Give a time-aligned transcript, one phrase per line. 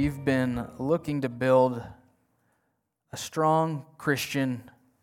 [0.00, 1.82] We've been looking to build
[3.12, 4.62] a strong Christian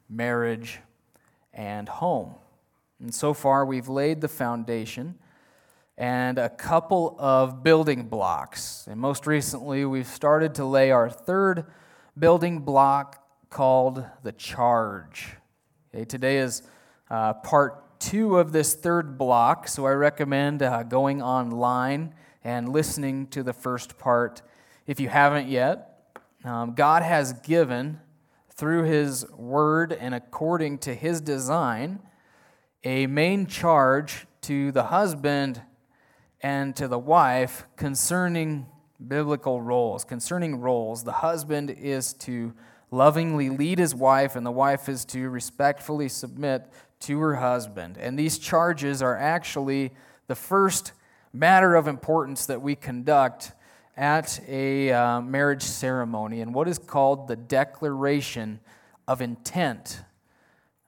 [0.09, 0.79] marriage
[1.53, 2.33] and home.
[2.99, 5.13] And so far, we've laid the foundation
[5.99, 8.87] and a couple of building blocks.
[8.89, 11.65] And most recently, we've started to lay our third
[12.17, 15.35] building block called the charge.
[15.93, 16.63] Okay, today is
[17.11, 23.27] uh, part two of this third block, so I recommend uh, going online and listening
[23.27, 24.41] to the first part
[24.87, 27.99] if you haven't yet, um, God has given,
[28.55, 31.99] through His Word and according to His design,
[32.83, 35.61] a main charge to the husband
[36.41, 38.65] and to the wife concerning
[39.05, 40.03] biblical roles.
[40.03, 42.53] Concerning roles, the husband is to
[42.89, 46.71] lovingly lead his wife, and the wife is to respectfully submit
[47.01, 47.97] to her husband.
[47.97, 49.91] And these charges are actually
[50.27, 50.93] the first
[51.33, 53.51] matter of importance that we conduct
[53.97, 58.59] at a uh, marriage ceremony and what is called the Declaration
[59.07, 60.01] of Intent.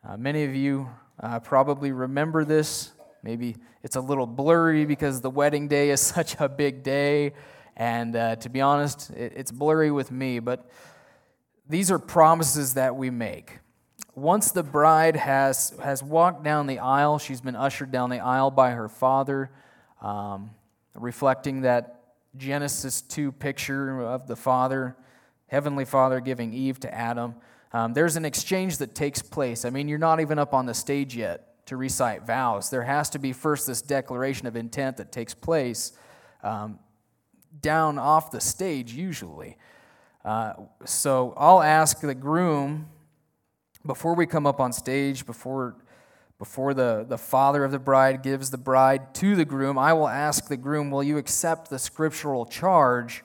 [0.07, 0.87] Uh, many of you
[1.19, 2.91] uh, probably remember this.
[3.23, 7.33] Maybe it's a little blurry because the wedding day is such a big day.
[7.75, 10.69] And uh, to be honest, it, it's blurry with me, but
[11.67, 13.59] these are promises that we make.
[14.13, 18.51] Once the bride has, has walked down the aisle, she's been ushered down the aisle
[18.51, 19.49] by her father,
[20.01, 20.51] um,
[20.93, 21.98] reflecting that
[22.39, 24.95] Genesis 2 picture of the Father,
[25.47, 27.35] Heavenly Father giving Eve to Adam.
[27.73, 29.65] Um, there's an exchange that takes place.
[29.65, 32.69] I mean, you're not even up on the stage yet to recite vows.
[32.69, 35.91] There has to be first this declaration of intent that takes place
[36.41, 36.79] um,
[37.61, 39.57] down off the stage, usually.
[40.23, 40.53] Uh,
[40.85, 42.87] so I'll ask the groom
[43.85, 45.75] before we come up on stage, before
[46.39, 50.07] before the, the father of the bride gives the bride to the groom, I will
[50.07, 53.23] ask the groom, Will you accept the scriptural charge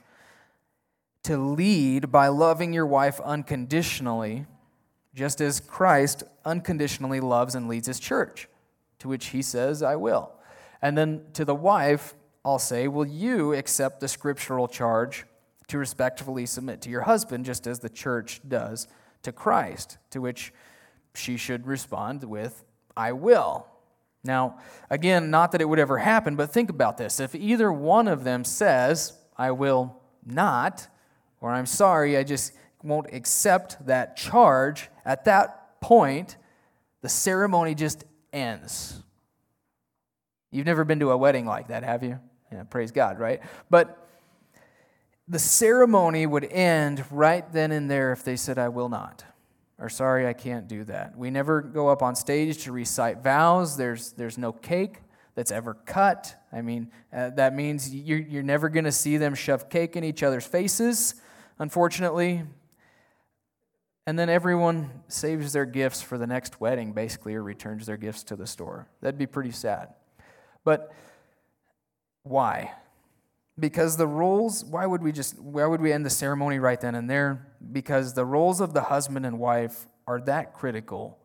[1.22, 4.46] to lead by loving your wife unconditionally,
[5.14, 8.48] just as Christ unconditionally loves and leads his church?
[8.98, 10.32] To which he says, I will.
[10.82, 12.14] And then to the wife,
[12.44, 15.24] I'll say, Will you accept the scriptural charge
[15.68, 18.88] to respectfully submit to your husband, just as the church does
[19.22, 19.98] to Christ?
[20.10, 20.52] To which
[21.14, 22.63] she should respond with,
[22.96, 23.66] I will.
[24.24, 27.20] Now, again, not that it would ever happen, but think about this.
[27.20, 30.88] If either one of them says, I will not,
[31.40, 32.52] or I'm sorry, I just
[32.82, 36.36] won't accept that charge, at that point,
[37.02, 39.02] the ceremony just ends.
[40.50, 42.18] You've never been to a wedding like that, have you?
[42.50, 43.42] Yeah, praise God, right?
[43.68, 44.08] But
[45.28, 49.24] the ceremony would end right then and there if they said, I will not
[49.78, 51.16] or sorry, I can't do that.
[51.16, 53.76] We never go up on stage to recite vows.
[53.76, 54.98] There's, there's no cake
[55.34, 56.34] that's ever cut.
[56.52, 60.04] I mean, uh, that means you're, you're never going to see them shove cake in
[60.04, 61.16] each other's faces,
[61.58, 62.44] unfortunately.
[64.06, 68.22] And then everyone saves their gifts for the next wedding, basically, or returns their gifts
[68.24, 68.86] to the store.
[69.00, 69.94] That'd be pretty sad.
[70.62, 70.92] But
[72.22, 72.72] why?
[73.58, 76.94] Because the roles, why would we just, why would we end the ceremony right then
[76.94, 77.46] and there?
[77.72, 81.18] Because the roles of the husband and wife are that critical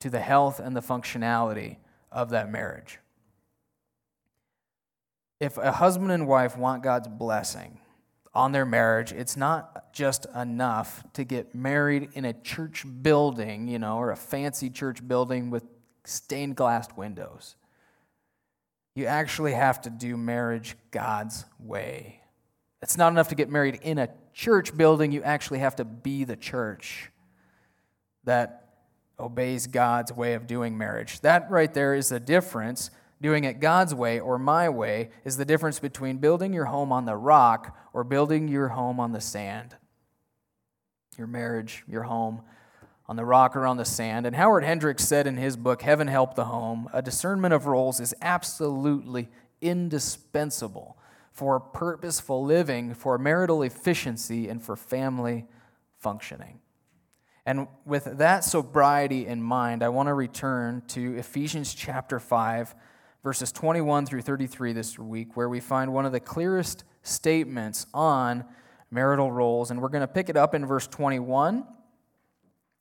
[0.00, 1.78] to the health and the functionality
[2.12, 2.98] of that marriage.
[5.40, 7.80] If a husband and wife want God's blessing
[8.34, 13.78] on their marriage, it's not just enough to get married in a church building, you
[13.78, 15.64] know, or a fancy church building with
[16.04, 17.56] stained glass windows.
[18.98, 22.20] You actually have to do marriage God's way.
[22.82, 26.24] It's not enough to get married in a church building, you actually have to be
[26.24, 27.12] the church
[28.24, 28.70] that
[29.16, 31.20] obeys God's way of doing marriage.
[31.20, 32.90] That right there is the difference.
[33.22, 37.04] Doing it God's way or my way is the difference between building your home on
[37.04, 39.76] the rock or building your home on the sand.
[41.16, 42.42] Your marriage, your home
[43.08, 44.26] on the rock or on the sand.
[44.26, 48.00] And Howard Hendricks said in his book, Heaven Help the Home, a discernment of roles
[48.00, 49.28] is absolutely
[49.60, 50.98] indispensable
[51.32, 55.46] for purposeful living, for marital efficiency, and for family
[55.98, 56.60] functioning.
[57.46, 62.74] And with that sobriety in mind, I want to return to Ephesians chapter 5,
[63.22, 68.44] verses 21 through 33 this week, where we find one of the clearest statements on
[68.90, 69.70] marital roles.
[69.70, 71.64] And we're going to pick it up in verse 21,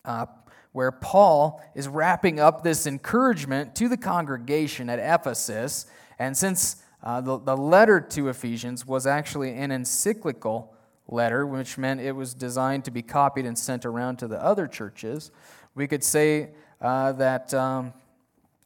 [0.05, 0.25] uh,
[0.71, 5.87] where Paul is wrapping up this encouragement to the congregation at Ephesus.
[6.19, 10.73] And since uh, the, the letter to Ephesians was actually an encyclical
[11.07, 14.67] letter, which meant it was designed to be copied and sent around to the other
[14.67, 15.31] churches,
[15.73, 16.49] we could say
[16.81, 17.93] uh, that um,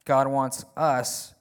[0.05, 1.33] God wants us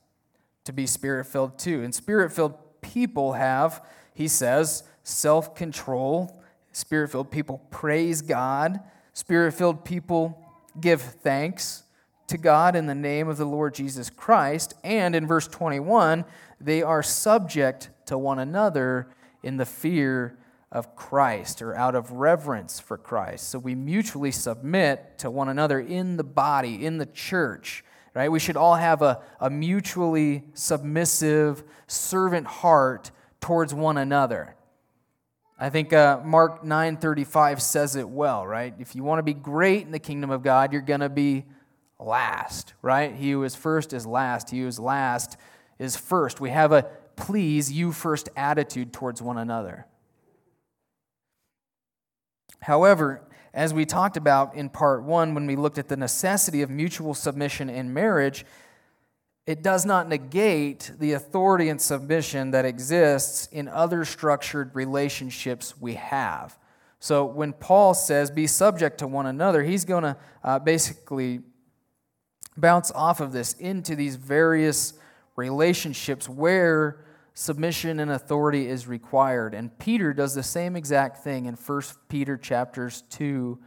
[0.64, 1.82] to be spirit filled too.
[1.82, 3.84] And spirit filled people have,
[4.14, 6.42] he says, self control.
[6.72, 8.80] Spirit filled people praise God.
[9.12, 10.38] Spirit filled people
[10.80, 11.82] give thanks
[12.28, 14.74] to God in the name of the Lord Jesus Christ.
[14.84, 16.24] And in verse 21,
[16.60, 19.08] they are subject to one another
[19.42, 20.38] in the fear
[20.70, 23.48] of Christ or out of reverence for Christ.
[23.48, 27.84] So we mutually submit to one another in the body, in the church,
[28.14, 28.30] right?
[28.30, 33.10] We should all have a, a mutually submissive, servant heart
[33.40, 34.54] towards one another.
[35.62, 38.74] I think uh, Mark 9:35 says it well, right?
[38.78, 41.44] If you want to be great in the kingdom of God, you're going to be
[41.98, 43.14] last, right?
[43.14, 44.48] He who is first is last.
[44.48, 45.36] He who is last
[45.78, 46.40] is first.
[46.40, 49.86] We have a please you first attitude towards one another.
[52.60, 53.22] However,
[53.52, 57.12] as we talked about in part one, when we looked at the necessity of mutual
[57.12, 58.46] submission in marriage,
[59.46, 65.94] it does not negate the authority and submission that exists in other structured relationships we
[65.94, 66.58] have.
[67.00, 71.40] So when Paul says, be subject to one another, he's going to uh, basically
[72.56, 74.94] bounce off of this into these various
[75.34, 79.54] relationships where submission and authority is required.
[79.54, 83.58] And Peter does the same exact thing in 1 Peter chapters 2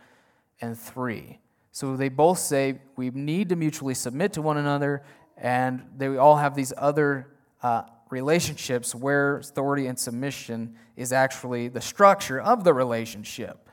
[0.62, 1.40] and 3.
[1.72, 5.04] So they both say we need to mutually submit to one another,
[5.38, 7.28] and they all have these other
[7.62, 13.70] uh, relationships where authority and submission is actually the structure of the relationship.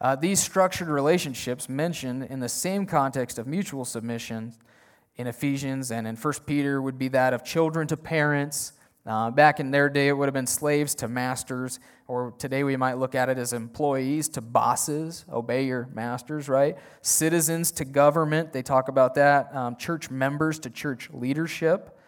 [0.00, 4.52] Uh, these structured relationships mentioned in the same context of mutual submission
[5.16, 8.72] in Ephesians and in 1 Peter would be that of children to parents,
[9.10, 12.76] uh, back in their day, it would have been slaves to masters, or today we
[12.76, 15.24] might look at it as employees to bosses.
[15.32, 16.78] Obey your masters, right?
[17.02, 19.52] Citizens to government, they talk about that.
[19.52, 21.98] Um, church members to church leadership.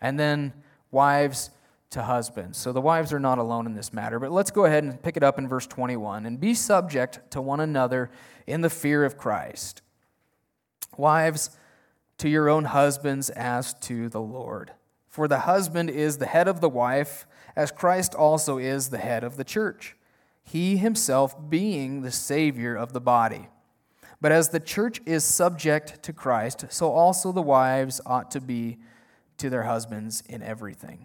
[0.00, 0.52] And then
[0.92, 1.50] wives
[1.90, 2.58] to husbands.
[2.58, 4.20] So the wives are not alone in this matter.
[4.20, 7.42] But let's go ahead and pick it up in verse 21 and be subject to
[7.42, 8.08] one another
[8.46, 9.82] in the fear of Christ.
[10.96, 11.50] Wives,
[12.18, 14.70] to your own husbands as to the Lord.
[15.12, 19.22] For the husband is the head of the wife, as Christ also is the head
[19.22, 19.94] of the church,
[20.42, 23.48] he himself being the Savior of the body.
[24.22, 28.78] But as the church is subject to Christ, so also the wives ought to be
[29.36, 31.04] to their husbands in everything.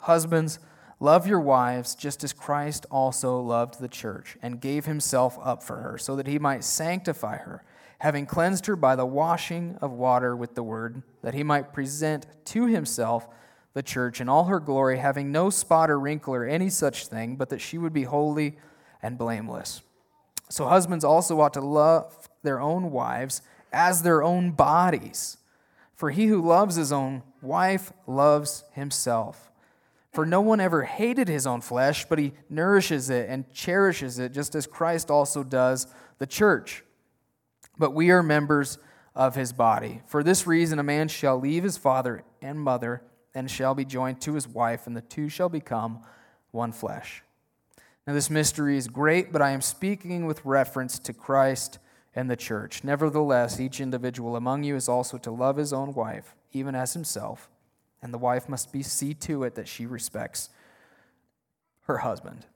[0.00, 0.58] Husbands,
[1.00, 5.76] love your wives just as Christ also loved the church and gave himself up for
[5.76, 7.64] her, so that he might sanctify her
[8.00, 12.26] having cleansed her by the washing of water with the word, that he might present
[12.44, 13.28] to himself
[13.74, 17.36] the church in all her glory, having no spot or wrinkle or any such thing,
[17.36, 18.56] but that she would be holy
[19.02, 19.82] and blameless.
[20.48, 23.42] So husbands also ought to love their own wives
[23.72, 25.36] as their own bodies.
[25.94, 29.50] For he who loves his own wife loves himself.
[30.12, 34.32] For no one ever hated his own flesh, but he nourishes it and cherishes it,
[34.32, 35.86] just as Christ also does
[36.18, 36.82] the church
[37.78, 38.78] but we are members
[39.14, 40.02] of his body.
[40.06, 43.02] For this reason, a man shall leave his father and mother
[43.34, 46.00] and shall be joined to his wife, and the two shall become
[46.50, 47.22] one flesh.
[48.06, 51.78] Now, this mystery is great, but I am speaking with reference to Christ
[52.14, 52.82] and the church.
[52.82, 57.50] Nevertheless, each individual among you is also to love his own wife, even as himself,
[58.00, 60.48] and the wife must be see to it that she respects
[61.82, 62.46] her husband.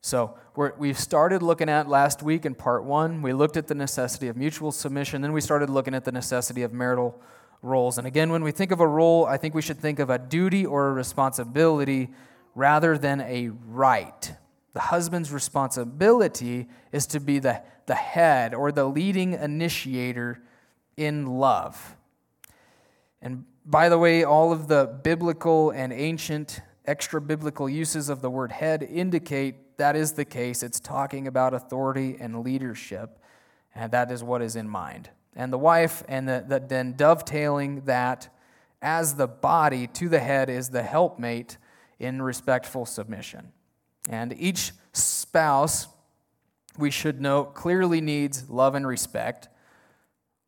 [0.00, 0.38] So
[0.78, 4.28] we have started looking at last week in part one, we looked at the necessity
[4.28, 5.20] of mutual submission.
[5.20, 7.20] Then we started looking at the necessity of marital
[7.62, 7.98] roles.
[7.98, 10.18] And again, when we think of a role, I think we should think of a
[10.18, 12.10] duty or a responsibility
[12.54, 14.34] rather than a right.
[14.72, 20.42] The husband's responsibility is to be the, the head or the leading initiator
[20.96, 21.96] in love.
[23.22, 28.30] And by the way, all of the biblical and ancient extra biblical uses of the
[28.30, 33.18] word head indicate that is the case, it's talking about authority and leadership,
[33.74, 35.10] and that is what is in mind.
[35.36, 38.28] And the wife, and the, the, then dovetailing that
[38.82, 41.58] as the body to the head is the helpmate
[41.98, 43.52] in respectful submission.
[44.08, 45.88] And each spouse
[46.78, 49.48] we should note, clearly needs love and respect.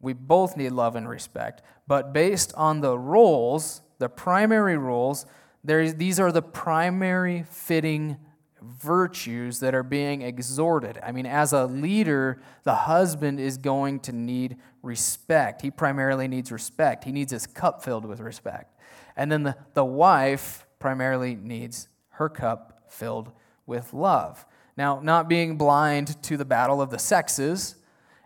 [0.01, 1.63] We both need love and respect.
[1.87, 5.27] But based on the roles, the primary roles,
[5.65, 8.19] these are the primary fitting
[8.61, 10.99] virtues that are being exhorted.
[11.03, 14.57] I mean, as a leader, the husband is going to need
[14.89, 15.63] respect.
[15.63, 18.75] He primarily needs respect, he needs his cup filled with respect.
[19.17, 23.31] And then the, the wife primarily needs her cup filled
[23.67, 24.45] with love.
[24.77, 27.77] Now, not being blind to the battle of the sexes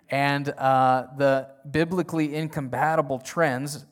[0.08, 3.84] and uh, the biblically incompatible trends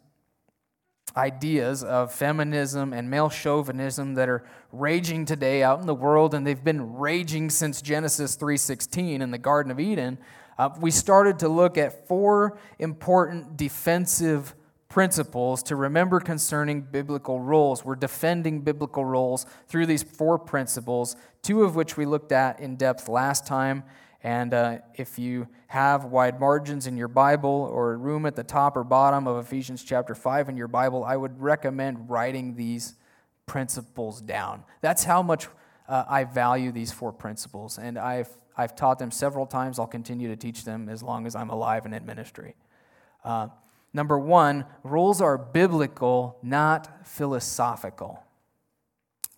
[1.17, 6.47] ideas of feminism and male chauvinism that are raging today out in the world and
[6.47, 10.19] they've been raging since Genesis 3:16 in the garden of Eden
[10.61, 14.55] uh, we started to look at four important defensive
[14.91, 21.63] principles to remember concerning biblical roles we're defending biblical roles through these four principles two
[21.63, 23.83] of which we looked at in depth last time
[24.23, 28.77] and uh, if you have wide margins in your Bible or room at the top
[28.77, 32.97] or bottom of Ephesians chapter 5 in your Bible, I would recommend writing these
[33.47, 34.65] principles down.
[34.83, 35.49] That's how much
[35.89, 37.79] uh, I value these four principles.
[37.79, 38.29] And I've,
[38.61, 39.79] I've taught them several times.
[39.79, 42.55] I'll continue to teach them as long as I'm alive and in ministry.
[43.25, 43.49] Uh,
[43.95, 48.23] number one, rules are biblical, not philosophical.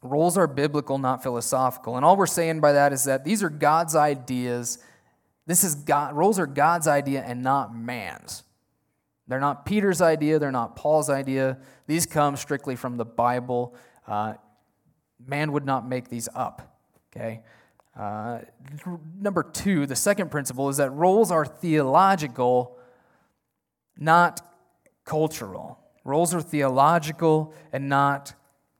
[0.02, 1.94] Rules are biblical, not philosophical.
[1.94, 4.78] And all we're saying by that is that these are God's ideas.
[5.46, 8.42] This is God, rules are God's idea and not man's.
[9.28, 11.58] They're not Peter's idea, they're not Paul's idea.
[11.86, 13.76] These come strictly from the Bible.
[14.04, 14.34] Uh,
[15.24, 16.76] man would not make these up.
[17.14, 17.42] Okay?
[17.98, 18.38] Uh,
[19.20, 22.78] number two, the second principle is that roles are theological,
[23.98, 24.40] not
[25.04, 25.78] cultural.
[26.04, 28.34] Roles are theological and not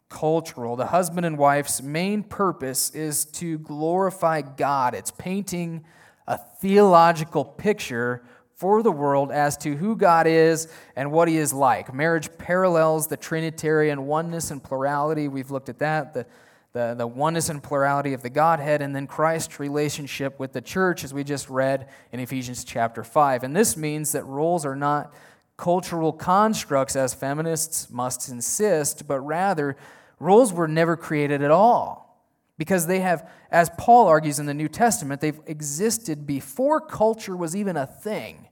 [0.09, 0.77] cultural.
[0.77, 4.95] The husband and wife's main purpose is to glorify God.
[4.95, 5.85] It's painting
[6.27, 8.23] a theological picture
[8.55, 11.93] for the world as to who God is and what he is like.
[11.93, 15.29] Marriage parallels the Trinitarian oneness and plurality.
[15.29, 16.15] We've looked at that.
[16.15, 16.27] The,
[16.73, 21.05] the, the oneness and plurality of the Godhead, and then Christ's relationship with the church,
[21.05, 23.45] as we just read in Ephesians chapter 5.
[23.45, 25.13] And this means that roles are not
[25.57, 29.77] cultural constructs, as feminists must insist, but rather
[30.23, 32.25] Roles were never created at all
[32.57, 37.57] because they have, as Paul argues in the New Testament, they've existed before culture was
[37.57, 38.47] even a thing.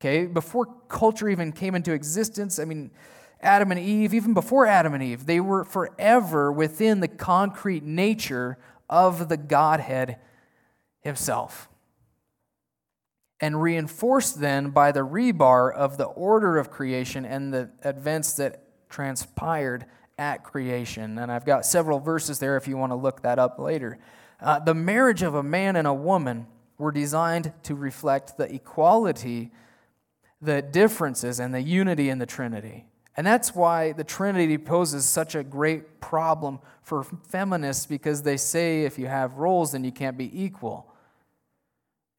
[0.00, 2.92] Okay, before culture even came into existence, I mean,
[3.46, 8.58] Adam and Eve, even before Adam and Eve, they were forever within the concrete nature
[8.90, 10.18] of the Godhead
[11.00, 11.68] Himself.
[13.40, 18.62] And reinforced then by the rebar of the order of creation and the events that
[18.88, 19.86] transpired
[20.18, 21.18] at creation.
[21.18, 23.98] And I've got several verses there if you want to look that up later.
[24.40, 26.46] Uh, the marriage of a man and a woman
[26.78, 29.50] were designed to reflect the equality,
[30.40, 32.86] the differences, and the unity in the Trinity.
[33.16, 38.84] And that's why the Trinity poses such a great problem for feminists because they say
[38.84, 40.92] if you have roles, then you can't be equal.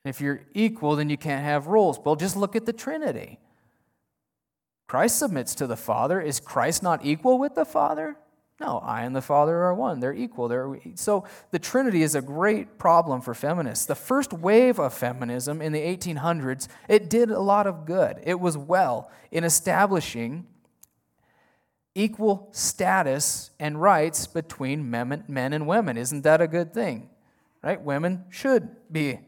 [0.04, 2.00] If you're equal, then you can't have roles.
[2.04, 3.40] Well, just look at the Trinity.
[4.88, 6.20] Christ submits to the Father.
[6.20, 8.18] Is Christ not equal with the Father?
[8.60, 10.00] No, I and the Father are one.
[10.00, 10.48] They're equal.
[10.48, 13.86] They're, so the Trinity is a great problem for feminists.
[13.86, 18.20] The first wave of feminism in the 1800s, it did a lot of good.
[18.24, 20.48] It was well in establishing
[21.98, 25.98] equal status and rights between men and women.
[25.98, 27.10] Isn't that a good thing?
[27.64, 27.82] Right?
[27.82, 29.20] Women should be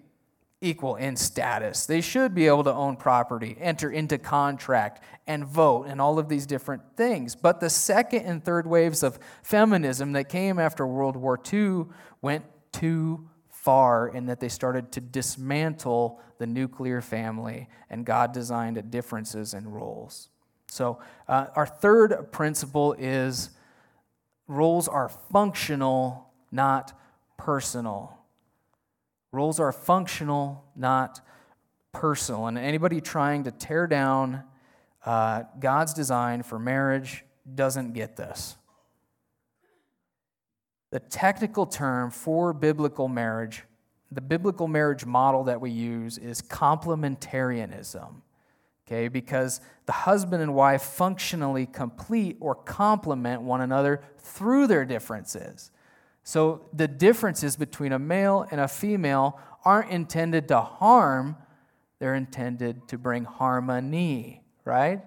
[0.61, 1.87] equal in status.
[1.87, 6.29] They should be able to own property, enter into contract, and vote, and all of
[6.29, 7.35] these different things.
[7.35, 11.85] But the second and third waves of feminism that came after World War II
[12.21, 18.91] went too far in that they started to dismantle the nuclear family, and God designed
[18.91, 20.29] differences in roles.
[20.69, 23.49] So, uh, our third principle is
[24.47, 26.93] roles are functional, not
[27.37, 28.17] personal.
[29.31, 31.21] Roles are functional, not
[31.91, 32.47] personal.
[32.47, 34.43] And anybody trying to tear down
[35.05, 37.23] uh, God's design for marriage
[37.55, 38.55] doesn't get this.
[40.91, 43.63] The technical term for biblical marriage,
[44.11, 48.21] the biblical marriage model that we use is complementarianism.
[48.89, 55.69] Okay, because the husband and wife functionally complete or complement one another through their differences.
[56.23, 61.37] So the differences between a male and a female aren't intended to harm,
[61.99, 65.03] they're intended to bring harmony, right?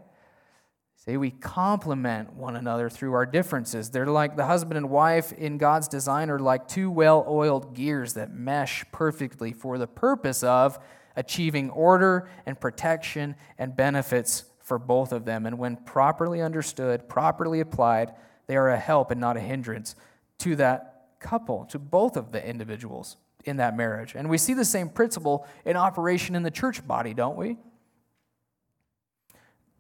[0.94, 3.90] Say we complement one another through our differences.
[3.90, 8.14] They're like the husband and wife in God's design are like two well oiled gears
[8.14, 10.78] that mesh perfectly for the purpose of
[11.16, 15.47] achieving order and protection and benefits for both of them.
[15.47, 18.12] And when properly understood, properly applied,
[18.47, 19.95] they are a help and not a hindrance
[20.38, 24.14] to that couple, to both of the individuals in that marriage.
[24.14, 27.59] And we see the same principle in operation in the church body, don't we?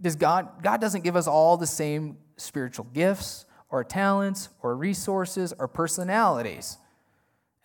[0.00, 5.52] Does God God doesn't give us all the same spiritual gifts or talents or resources
[5.58, 6.78] or personalities.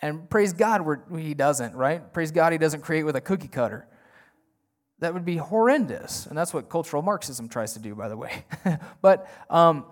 [0.02, 0.82] And praise God,
[1.18, 2.14] he doesn't, right?
[2.14, 3.88] Praise God, he doesn't create with a cookie cutter.
[5.00, 6.26] That would be horrendous.
[6.26, 8.46] And that's what cultural Marxism tries to do, by the way.
[9.02, 9.86] but um,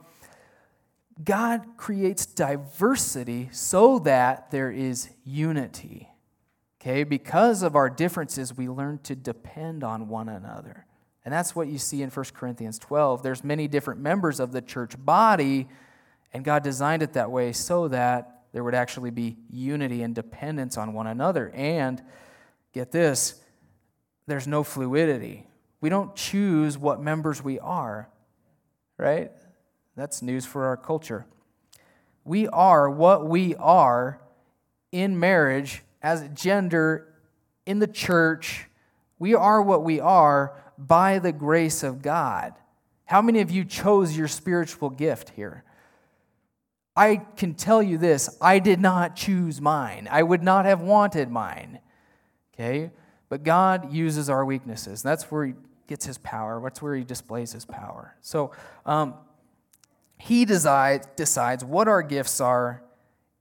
[1.24, 6.10] God creates diversity so that there is unity.
[6.82, 10.86] Okay, because of our differences, we learn to depend on one another.
[11.24, 13.24] And that's what you see in 1 Corinthians 12.
[13.24, 15.68] There's many different members of the church body,
[16.32, 20.78] and God designed it that way so that there would actually be unity and dependence
[20.78, 21.52] on one another.
[21.54, 22.02] And
[22.72, 23.36] get this,
[24.28, 25.46] there's no fluidity.
[25.82, 28.08] We don't choose what members we are,
[28.98, 29.34] right?
[29.98, 31.26] That's news for our culture.
[32.24, 34.22] We are what we are
[34.94, 37.14] in marriage as gender
[37.66, 38.68] in the church.
[39.20, 42.54] We are what we are by the grace of God.
[43.04, 45.66] How many of you chose your spiritual gift here?
[46.96, 50.08] I can tell you this I did not choose mine.
[50.10, 51.80] I would not have wanted mine.
[52.54, 52.92] Okay?
[53.30, 55.04] But God uses our weaknesses.
[55.04, 55.54] That's where He
[55.88, 58.16] gets His power, that's where He displays His power.
[58.22, 58.52] So,
[58.86, 59.16] um,
[60.18, 62.82] He decides, decides what our gifts are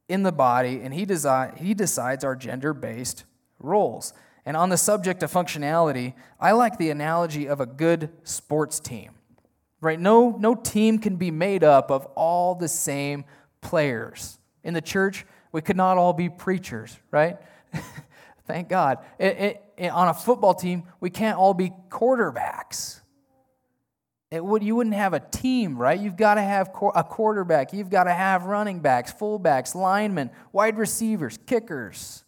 [0.08, 3.25] in the body, and He, desi- he decides our gender based
[3.61, 4.12] roles.
[4.46, 9.12] And on the subject of functionality, I like the analogy of a good sports team.
[9.80, 10.00] Right?
[10.00, 13.25] No, no team can be made up of all the same
[13.64, 14.38] players.
[14.62, 17.38] In the church, we could not all be preachers, right?
[18.47, 18.99] Thank God.
[19.18, 23.00] It, it, it, on a football team, we can't all be quarterbacks.
[24.30, 25.99] It would, you wouldn't have a team, right?
[25.99, 27.73] You've got to have a quarterback.
[27.73, 32.24] You've got to have running backs, fullbacks, linemen, wide receivers, kickers.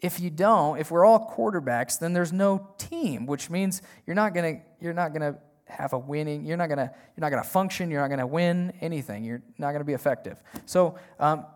[0.00, 4.34] If you don't, if we're all quarterbacks, then there's no team, which means you're not
[4.34, 6.44] gonna you're not gonna have a winning.
[6.44, 7.90] You're not gonna you're not gonna function.
[7.90, 9.24] You're not gonna win anything.
[9.24, 10.42] You're not gonna be effective.
[10.64, 10.98] So.
[11.18, 11.46] Um,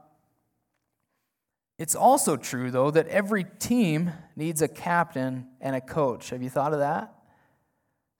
[1.80, 6.28] it's also true, though, that every team needs a captain and a coach.
[6.28, 7.10] Have you thought of that?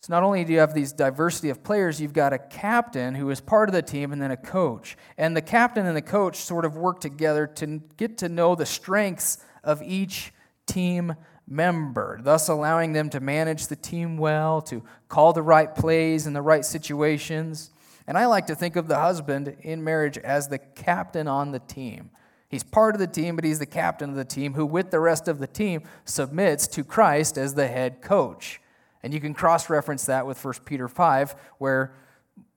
[0.00, 3.28] So, not only do you have these diversity of players, you've got a captain who
[3.28, 4.96] is part of the team and then a coach.
[5.18, 8.64] And the captain and the coach sort of work together to get to know the
[8.64, 10.32] strengths of each
[10.64, 11.14] team
[11.50, 16.32] member, thus allowing them to manage the team well, to call the right plays in
[16.32, 17.70] the right situations.
[18.06, 21.58] And I like to think of the husband in marriage as the captain on the
[21.58, 22.10] team.
[22.48, 25.00] He's part of the team, but he's the captain of the team who, with the
[25.00, 28.60] rest of the team, submits to Christ as the head coach.
[29.02, 31.94] And you can cross reference that with 1 Peter 5, where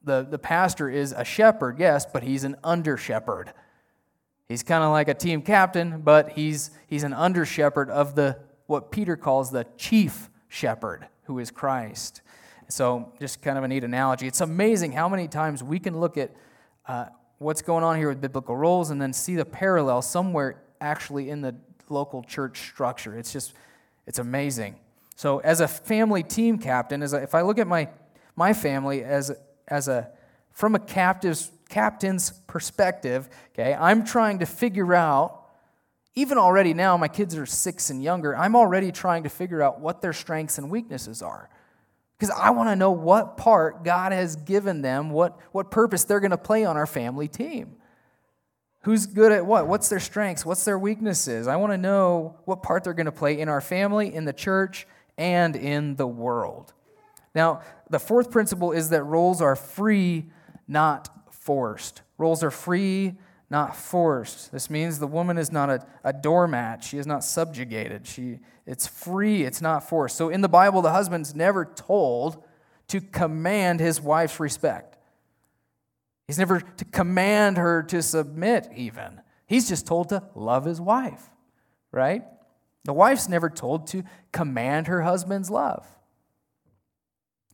[0.04, 3.54] the, the pastor is a shepherd, yes, but he's an under shepherd.
[4.48, 8.40] He's kind of like a team captain, but he's, he's an under shepherd of the
[8.68, 12.22] what Peter calls the chief shepherd, who is Christ.
[12.70, 14.28] So, just kind of a neat analogy.
[14.28, 16.32] It's amazing how many times we can look at
[16.88, 17.06] uh,
[17.38, 21.42] what's going on here with biblical roles and then see the parallel somewhere actually in
[21.42, 21.56] the
[21.90, 23.18] local church structure.
[23.18, 23.54] It's just,
[24.08, 24.78] it's amazing.
[25.16, 27.90] So, as a family team captain, as a, if I look at my,
[28.36, 29.32] my family as,
[29.68, 30.10] as a,
[30.52, 35.43] from a captive's captain's perspective, okay, I'm trying to figure out,
[36.16, 39.80] even already now, my kids are six and younger, I'm already trying to figure out
[39.80, 41.50] what their strengths and weaknesses are.
[42.18, 46.20] Because I want to know what part God has given them, what, what purpose they're
[46.20, 47.76] going to play on our family team.
[48.84, 49.68] Who's good at what?
[49.68, 50.46] What's their strengths?
[50.46, 51.48] What's their weaknesses?
[51.48, 54.34] I want to know what part they're going to play in our family, in the
[54.34, 54.86] church,
[55.18, 56.74] and in the world.
[57.34, 60.26] Now, the fourth principle is that roles are free,
[60.68, 62.02] not forced.
[62.18, 63.16] Roles are free,
[63.54, 64.52] not forced.
[64.52, 66.84] This means the woman is not a, a doormat.
[66.84, 68.08] She is not subjugated.
[68.08, 70.18] She, it's free, it's not forced.
[70.18, 72.44] So in the Bible, the husband's never told
[72.88, 74.98] to command his wife's respect.
[76.26, 79.22] He's never to command her to submit, even.
[79.46, 81.22] He's just told to love his wife,
[81.92, 82.24] right?
[82.86, 85.86] The wife's never told to command her husband's love.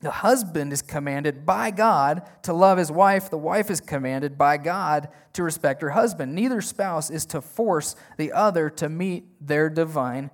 [0.02, 3.30] The husband is commanded by God to love his wife.
[3.30, 6.34] The wife is commanded by God to respect her husband.
[6.34, 10.32] Neither spouse is to force the other to meet their divine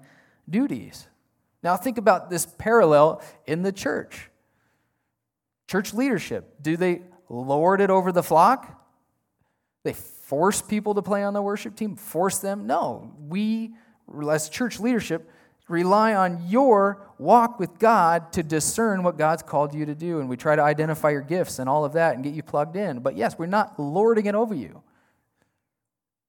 [0.47, 1.07] duties.
[1.63, 4.29] Now, think about this parallel in the church.
[5.67, 8.83] Church leadership, do they lord it over the flock?
[9.83, 12.67] They force people to play on the worship team, force them?
[12.67, 13.15] No.
[13.17, 13.73] We,
[14.31, 15.27] as church leadership,
[15.67, 20.19] rely on your walk with God to discern what God's called you to do.
[20.19, 22.75] And we try to identify your gifts and all of that and get you plugged
[22.75, 22.99] in.
[22.99, 24.83] But yes, we're not lording it over you.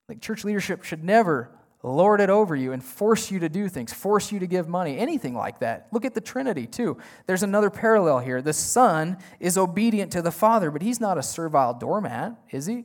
[0.09, 1.51] Like church leadership should never
[1.83, 4.99] lord it over you and force you to do things, force you to give money,
[4.99, 5.87] anything like that.
[5.93, 6.97] Look at the Trinity, too.
[7.27, 8.43] There's another parallel here.
[8.43, 12.85] The Son is obedient to the Father, but he's not a servile doormat, is he?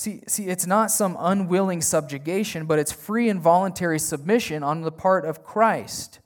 [0.00, 4.90] See, see, it's not some unwilling subjugation, but it's free and voluntary submission on the
[4.90, 6.20] part of Christ.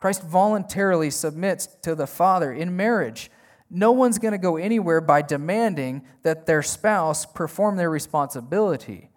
[0.00, 3.30] Christ voluntarily submits to the Father in marriage.
[3.70, 9.10] No one's going to go anywhere by demanding that their spouse perform their responsibility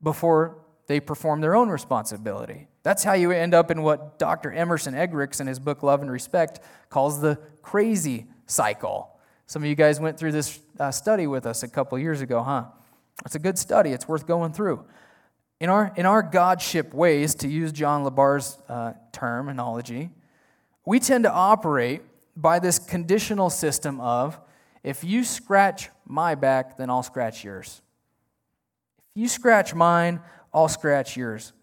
[0.00, 2.68] before they perform their own responsibility.
[2.84, 4.52] That's how you end up in what Dr.
[4.52, 6.60] Emerson Eggerichs in his book Love and Respect
[6.90, 9.17] calls the crazy cycle.
[9.48, 12.42] Some of you guys went through this uh, study with us a couple years ago,
[12.42, 12.66] huh?
[13.24, 14.84] It's a good study, it's worth going through.
[15.58, 20.10] In our, in our Godship ways, to use John LaBar's uh, terminology,
[20.84, 22.02] we tend to operate
[22.36, 24.38] by this conditional system of
[24.84, 27.80] if you scratch my back, then I'll scratch yours.
[29.16, 30.20] If you scratch mine,
[30.52, 31.54] I'll scratch yours.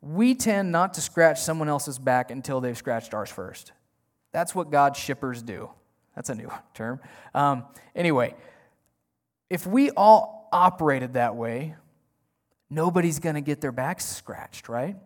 [0.00, 3.72] We tend not to scratch someone else's back until they've scratched ours first.
[4.30, 5.70] That's what God shippers do.
[6.14, 7.00] That's a new term.
[7.34, 8.34] Um, anyway,
[9.48, 11.74] if we all operated that way,
[12.68, 14.96] nobody's going to get their backs scratched, right?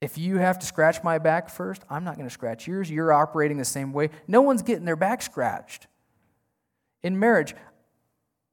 [0.00, 2.90] If you have to scratch my back first, I'm not going to scratch yours.
[2.90, 4.10] You're operating the same way.
[4.26, 5.86] No one's getting their back scratched.
[7.02, 7.54] In marriage,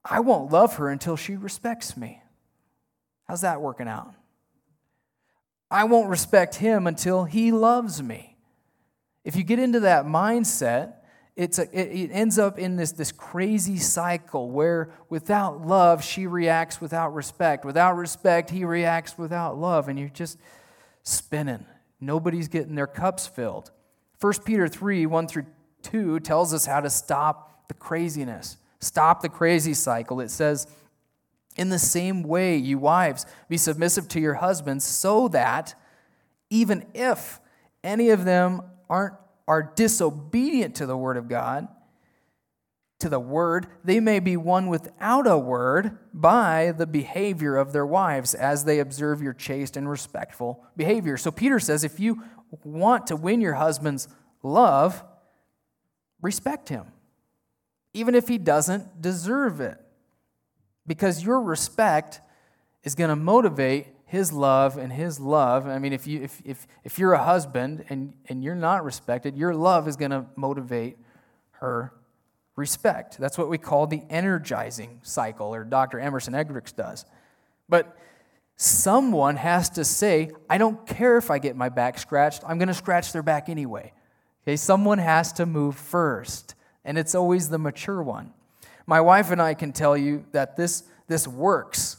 [0.04, 2.22] I won't love her until she respects me.
[3.28, 4.14] How's that working out?
[5.70, 8.37] I won't respect him until he loves me.
[9.28, 10.94] If you get into that mindset,
[11.36, 16.26] it's a, it, it ends up in this, this crazy cycle where without love, she
[16.28, 17.66] reacts without respect.
[17.66, 19.90] Without respect, he reacts without love.
[19.90, 20.40] And you're just
[21.04, 21.66] spinning.
[22.00, 23.70] Nobody's getting their cups filled.
[24.22, 25.46] 1 Peter 3 1 through
[25.82, 30.22] 2 tells us how to stop the craziness, stop the crazy cycle.
[30.22, 30.68] It says,
[31.58, 35.76] In the same way, you wives, be submissive to your husbands, so that
[36.50, 37.42] even if
[37.84, 39.16] any of them aren't,
[39.48, 41.68] are disobedient to the word of God,
[43.00, 47.86] to the word, they may be won without a word by the behavior of their
[47.86, 51.16] wives as they observe your chaste and respectful behavior.
[51.16, 52.24] So Peter says if you
[52.64, 54.08] want to win your husband's
[54.42, 55.04] love,
[56.22, 56.86] respect him,
[57.94, 59.78] even if he doesn't deserve it.
[60.88, 62.22] Because your respect
[62.84, 65.68] is going to motivate his love and his love.
[65.68, 69.38] I mean, if, you, if, if, if you're a husband and, and you're not respected,
[69.38, 70.98] your love is going to motivate
[71.52, 71.94] her
[72.56, 73.18] respect.
[73.18, 76.00] That's what we call the energizing cycle, or Dr.
[76.00, 77.06] Emerson Eggerichs does.
[77.68, 77.98] But
[78.56, 82.70] someone has to say, I don't care if I get my back scratched, I'm going
[82.70, 83.92] to scratch their back anyway.
[84.44, 88.32] Okay, someone has to move first, and it's always the mature one.
[88.86, 91.97] My wife and I can tell you that this, this works.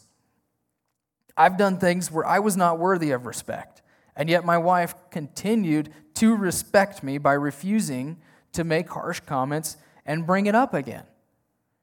[1.38, 3.80] I've done things where I was not worthy of respect,
[4.16, 8.18] and yet my wife continued to respect me by refusing
[8.52, 11.04] to make harsh comments and bring it up again.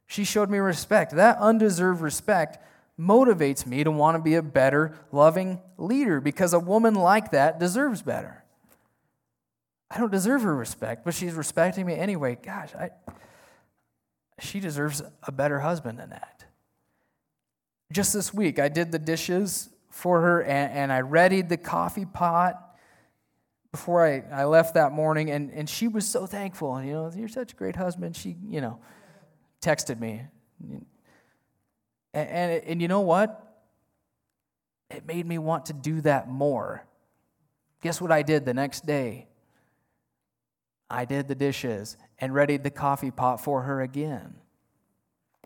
[0.08, 1.14] She showed me respect.
[1.14, 2.60] That undeserved respect
[3.00, 7.58] motivates me to want to be a better, loving leader because a woman like that
[7.58, 8.44] deserves better.
[9.90, 12.38] I don't deserve her respect, but she's respecting me anyway.
[12.42, 12.90] Gosh, I,
[14.40, 16.35] she deserves a better husband than that.
[17.92, 22.06] Just this week, I did the dishes for her and, and I readied the coffee
[22.06, 22.62] pot
[23.72, 26.82] before I, I left that morning, and, and she was so thankful.
[26.82, 28.16] You know, you're such a great husband.
[28.16, 28.80] She, you know,
[29.62, 30.22] texted me.
[30.62, 30.86] And,
[32.14, 33.42] and, and you know what?
[34.90, 36.86] It made me want to do that more.
[37.82, 39.28] Guess what I did the next day?
[40.90, 44.36] I did the dishes and readied the coffee pot for her again.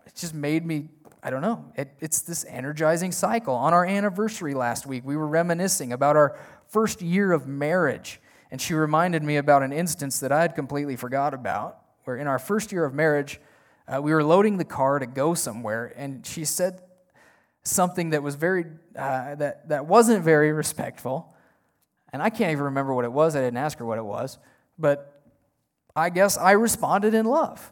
[0.06, 0.90] It just made me
[1.22, 1.66] I don't know.
[1.76, 3.54] It, it's this energizing cycle.
[3.54, 8.22] On our anniversary last week, we were reminiscing about our first year of marriage.
[8.52, 12.28] And she reminded me about an instance that I had completely forgot about, where in
[12.28, 13.40] our first year of marriage,
[13.88, 16.82] uh, we were loading the car to go somewhere, and she said
[17.64, 21.34] something that was very uh, that that wasn't very respectful,
[22.14, 23.36] and I can't even remember what it was.
[23.36, 24.38] I didn't ask her what it was,
[24.78, 25.24] but
[25.96, 27.72] I guess I responded in love.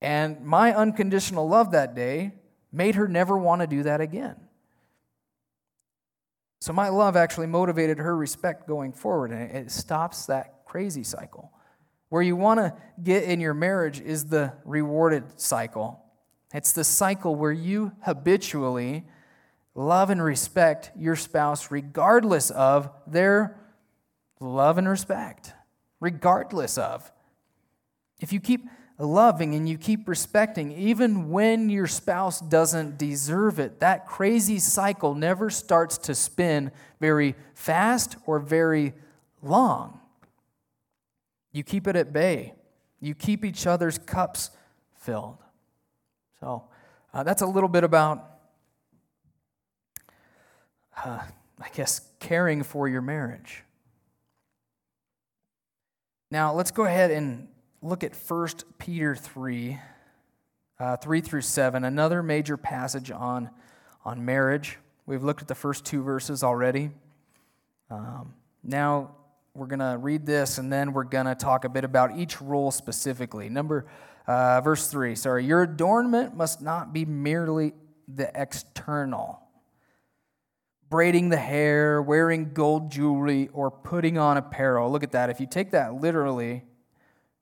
[0.00, 2.34] And my unconditional love that day
[2.72, 4.36] made her never want to do that again.
[6.60, 11.52] So my love actually motivated her respect going forward, and it stops that crazy cycle.
[12.08, 16.02] Where you want to get in your marriage is the rewarded cycle.
[16.54, 19.04] It's the cycle where you habitually
[19.74, 23.60] love and respect your spouse regardless of their
[24.40, 25.52] love and respect.
[26.00, 27.10] Regardless of.
[28.20, 28.64] If you keep
[29.04, 35.14] loving and you keep respecting, even when your spouse doesn't deserve it, that crazy cycle
[35.14, 38.94] never starts to spin very fast or very
[39.42, 40.00] long.
[41.52, 42.54] You keep it at bay,
[43.00, 44.50] you keep each other's cups
[44.94, 45.38] filled.
[46.40, 46.64] So
[47.12, 48.38] uh, that's a little bit about,
[51.04, 51.20] uh,
[51.60, 53.62] I guess, caring for your marriage.
[56.30, 57.48] Now, let's go ahead and
[57.86, 59.78] look at 1 Peter 3,
[60.80, 63.48] uh, 3 through 7, another major passage on,
[64.04, 64.78] on marriage.
[65.06, 66.90] We've looked at the first two verses already.
[67.90, 69.14] Um, now
[69.54, 72.40] we're going to read this and then we're going to talk a bit about each
[72.40, 73.48] role specifically.
[73.48, 73.86] Number,
[74.26, 75.44] uh, verse 3, sorry.
[75.44, 77.72] Your adornment must not be merely
[78.08, 79.40] the external
[80.88, 84.90] braiding the hair, wearing gold jewelry, or putting on apparel.
[84.90, 85.30] Look at that.
[85.30, 86.62] If you take that literally,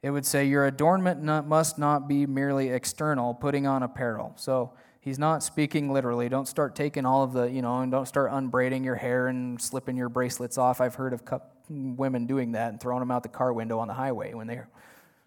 [0.04, 4.34] it would say, Your adornment not, must not be merely external, putting on apparel.
[4.36, 6.28] So he's not speaking literally.
[6.28, 9.58] Don't start taking all of the, you know, and don't start unbraiding your hair and
[9.58, 10.82] slipping your bracelets off.
[10.82, 11.22] I've heard of
[11.70, 14.60] women doing that and throwing them out the car window on the highway when they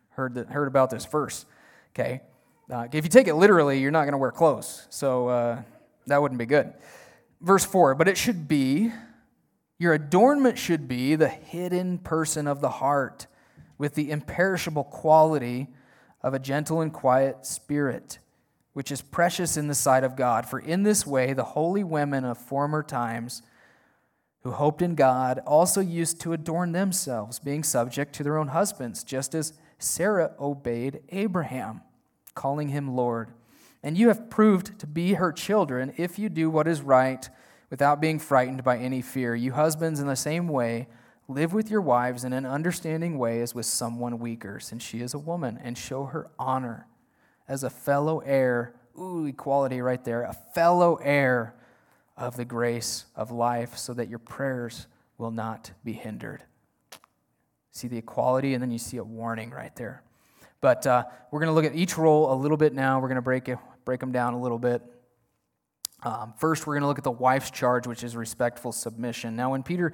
[0.09, 1.47] heard, the, heard about this verse.
[1.95, 2.21] Okay?
[2.71, 4.85] Uh, if you take it literally, you're not going to wear clothes.
[4.91, 5.61] So uh,
[6.05, 6.71] that wouldn't be good.
[7.41, 8.91] Verse 4 But it should be,
[9.79, 13.25] your adornment should be the hidden person of the heart
[13.77, 15.67] with the imperishable quality
[16.21, 18.19] of a gentle and quiet spirit,
[18.73, 20.45] which is precious in the sight of God.
[20.45, 23.41] For in this way, the holy women of former times
[24.43, 29.03] who hoped in God also used to adorn themselves, being subject to their own husbands,
[29.03, 31.81] just as Sarah obeyed Abraham,
[32.33, 33.31] calling him Lord.
[33.83, 37.29] And you have proved to be her children if you do what is right
[37.69, 39.35] without being frightened by any fear.
[39.35, 40.87] You husbands, in the same way,
[41.29, 45.13] Live with your wives in an understanding way as with someone weaker, since she is
[45.13, 46.87] a woman, and show her honor
[47.49, 48.73] as a fellow heir.
[48.97, 50.23] Ooh, equality right there.
[50.23, 51.53] A fellow heir
[52.15, 54.87] of the grace of life, so that your prayers
[55.17, 56.43] will not be hindered.
[57.71, 60.03] See the equality, and then you see a warning right there.
[60.61, 63.01] But uh, we're going to look at each role a little bit now.
[63.01, 64.81] We're going to break, it, break them down a little bit.
[66.03, 69.35] Um, first, we're going to look at the wife's charge, which is respectful submission.
[69.35, 69.91] Now, when Peter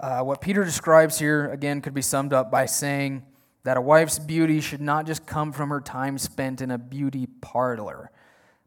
[0.00, 3.22] uh, what Peter describes here, again, could be summed up by saying
[3.62, 7.26] that a wife's beauty should not just come from her time spent in a beauty
[7.40, 8.10] parlor,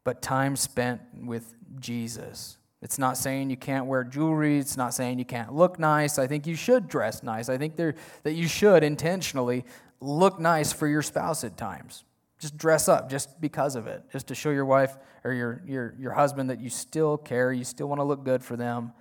[0.04, 2.58] but time spent with Jesus.
[2.82, 4.60] It's not saying you can't wear jewelry.
[4.60, 6.20] It's not saying you can't look nice.
[6.20, 7.50] I think you should dress nice.
[7.50, 9.66] I think there, that you should intentionally
[10.00, 12.04] look nice for your spouse at times.
[12.40, 15.96] Just dress up just because of it, just to show your wife or your, your,
[16.00, 18.94] your husband that you still care, you still want to look good for them.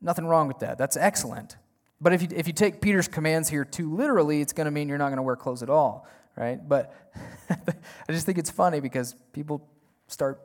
[0.00, 0.78] Nothing wrong with that.
[0.78, 1.56] That's excellent.
[2.00, 4.88] But if you, if you take Peter's commands here too literally, it's going to mean
[4.88, 6.06] you're not going to wear clothes at all,
[6.36, 6.58] right?
[6.66, 6.94] But
[7.50, 9.66] I just think it's funny because people
[10.08, 10.40] start,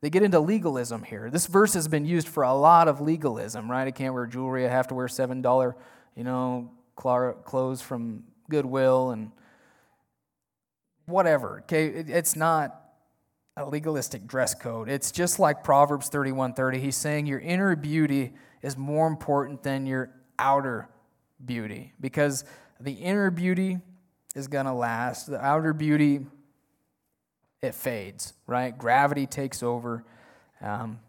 [0.00, 1.30] they get into legalism here.
[1.30, 3.86] This verse has been used for a lot of legalism, right?
[3.86, 4.66] I can't wear jewelry.
[4.66, 5.74] I have to wear $7,
[6.16, 9.30] you know, clothes from Goodwill and
[11.04, 11.86] whatever, okay?
[11.86, 12.80] It's not
[13.56, 14.88] a legalistic dress code.
[14.88, 16.80] It's just like Proverbs 31:30.
[16.80, 20.88] He's saying your inner beauty is more important than your outer
[21.44, 22.44] beauty because
[22.80, 23.78] the inner beauty
[24.34, 25.26] is going to last.
[25.26, 26.26] The outer beauty,
[27.62, 28.76] it fades, right?
[28.76, 30.04] Gravity takes over.
[30.60, 31.00] Um,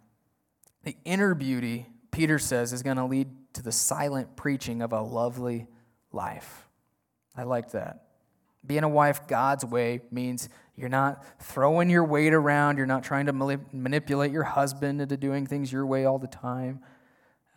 [0.84, 5.02] the inner beauty, Peter says, is going to lead to the silent preaching of a
[5.02, 5.68] lovely
[6.12, 6.68] life.
[7.36, 8.06] I like that.
[8.66, 13.26] Being a wife God's way means you're not throwing your weight around, you're not trying
[13.28, 13.34] to
[13.72, 16.82] manipulate your husband into doing things your way all the time.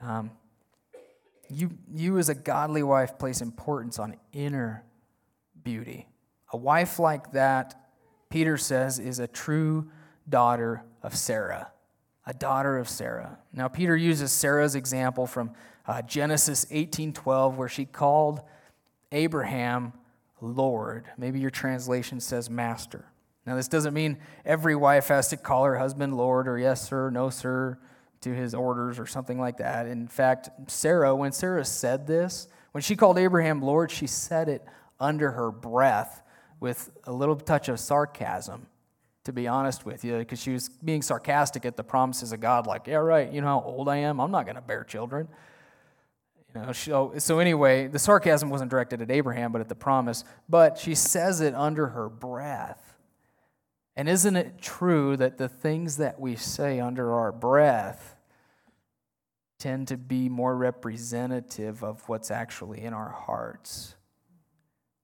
[0.02, 0.30] Um,
[1.48, 4.84] you, you, as a godly wife, place importance on inner
[5.62, 6.08] beauty.
[6.52, 7.88] A wife like that,
[8.30, 9.90] Peter says, is a true
[10.28, 11.70] daughter of Sarah.
[12.26, 13.38] A daughter of Sarah.
[13.52, 15.52] Now, Peter uses Sarah's example from
[15.86, 18.40] uh, Genesis 18:12, where she called
[19.10, 19.92] Abraham
[20.40, 21.06] Lord.
[21.18, 23.06] Maybe your translation says master.
[23.44, 27.10] Now, this doesn't mean every wife has to call her husband Lord or yes, sir,
[27.10, 27.78] no, sir
[28.22, 29.86] to his orders or something like that.
[29.86, 34.64] In fact, Sarah, when Sarah said this, when she called Abraham Lord, she said it
[34.98, 36.22] under her breath
[36.60, 38.66] with a little touch of sarcasm,
[39.24, 42.66] to be honest with you, because she was being sarcastic at the promises of God,
[42.66, 44.20] like, yeah, right, you know how old I am?
[44.20, 45.28] I'm not going to bear children.
[46.54, 49.74] You know, so, oh, so anyway, the sarcasm wasn't directed at Abraham, but at the
[49.74, 50.24] promise.
[50.48, 52.91] But she says it under her breath.
[53.94, 58.16] And isn't it true that the things that we say under our breath
[59.58, 63.94] tend to be more representative of what's actually in our hearts?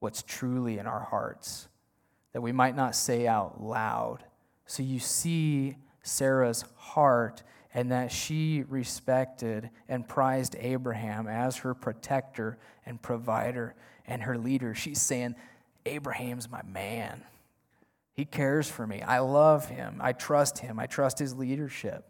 [0.00, 1.68] What's truly in our hearts
[2.32, 4.24] that we might not say out loud.
[4.66, 7.42] So you see Sarah's heart
[7.74, 13.74] and that she respected and prized Abraham as her protector and provider
[14.06, 14.74] and her leader.
[14.74, 15.34] She's saying,
[15.86, 17.24] Abraham's my man.
[18.18, 19.00] He cares for me.
[19.00, 20.00] I love him.
[20.00, 20.80] I trust him.
[20.80, 22.04] I trust his leadership.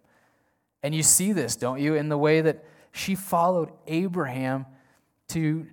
[0.83, 4.65] And you see this, don't you, in the way that she followed Abraham
[5.29, 5.67] to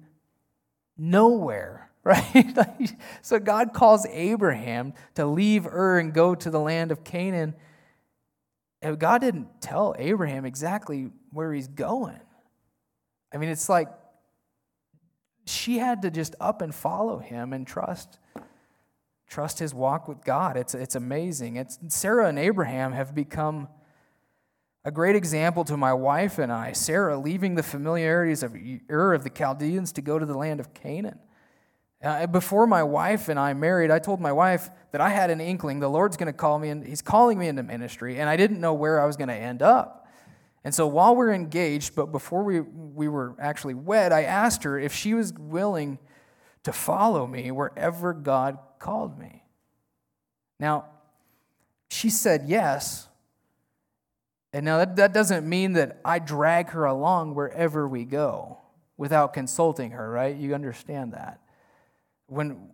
[0.97, 2.93] nowhere, right?
[3.21, 7.55] so God calls Abraham to leave Ur and go to the land of Canaan.
[8.81, 12.19] And God didn't tell Abraham exactly where he's going.
[13.33, 13.87] I mean, it's like
[15.45, 18.19] she had to just up and follow him and trust
[19.27, 20.57] trust his walk with God.
[20.57, 21.55] It's, it's amazing.
[21.57, 23.67] It's, Sarah and Abraham have become
[24.83, 26.71] a great example to my wife and I.
[26.73, 28.55] Sarah leaving the familiarities of
[28.89, 31.19] Ur of the Chaldeans to go to the land of Canaan.
[32.03, 35.41] Uh, before my wife and I married, I told my wife that I had an
[35.41, 38.37] inkling the Lord's going to call me, and He's calling me into ministry, and I
[38.37, 40.07] didn't know where I was going to end up.
[40.63, 44.77] And so while we're engaged, but before we, we were actually wed, I asked her
[44.77, 45.97] if she was willing
[46.65, 49.43] to follow me wherever God called me.
[50.59, 50.85] Now,
[51.89, 53.07] she said yes.
[54.51, 58.57] And now that, that doesn't mean that I drag her along wherever we go
[58.97, 60.35] without consulting her, right?
[60.35, 61.39] You understand that.
[62.27, 62.69] When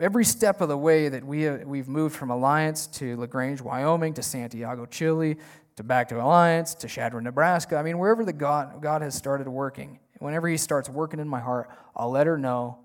[0.00, 4.14] every step of the way that we have, we've moved from Alliance to LaGrange, Wyoming,
[4.14, 5.36] to Santiago, Chile,
[5.76, 9.46] to back to Alliance, to Chadron, Nebraska, I mean, wherever the God, God has started
[9.46, 12.78] working, whenever He starts working in my heart, I'll let her know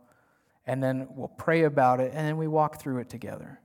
[0.71, 3.59] and then we'll pray about it, and then we walk through it together.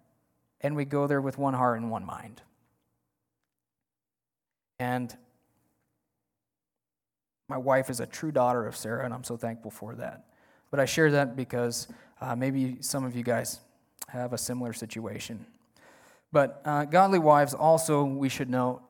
[0.61, 2.42] And we go there with one heart and one mind.
[4.81, 5.16] And
[7.49, 10.25] my wife is a true daughter of Sarah, and I'm so thankful for that.
[10.73, 11.87] But I share that because
[12.21, 13.61] uh, maybe some of you guys
[14.09, 15.47] have a similar situation.
[16.33, 18.83] But uh, godly wives also, we should know,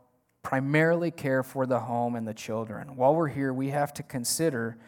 [0.43, 2.97] primarily care for the home and the children.
[2.97, 4.79] While we're here, we have to consider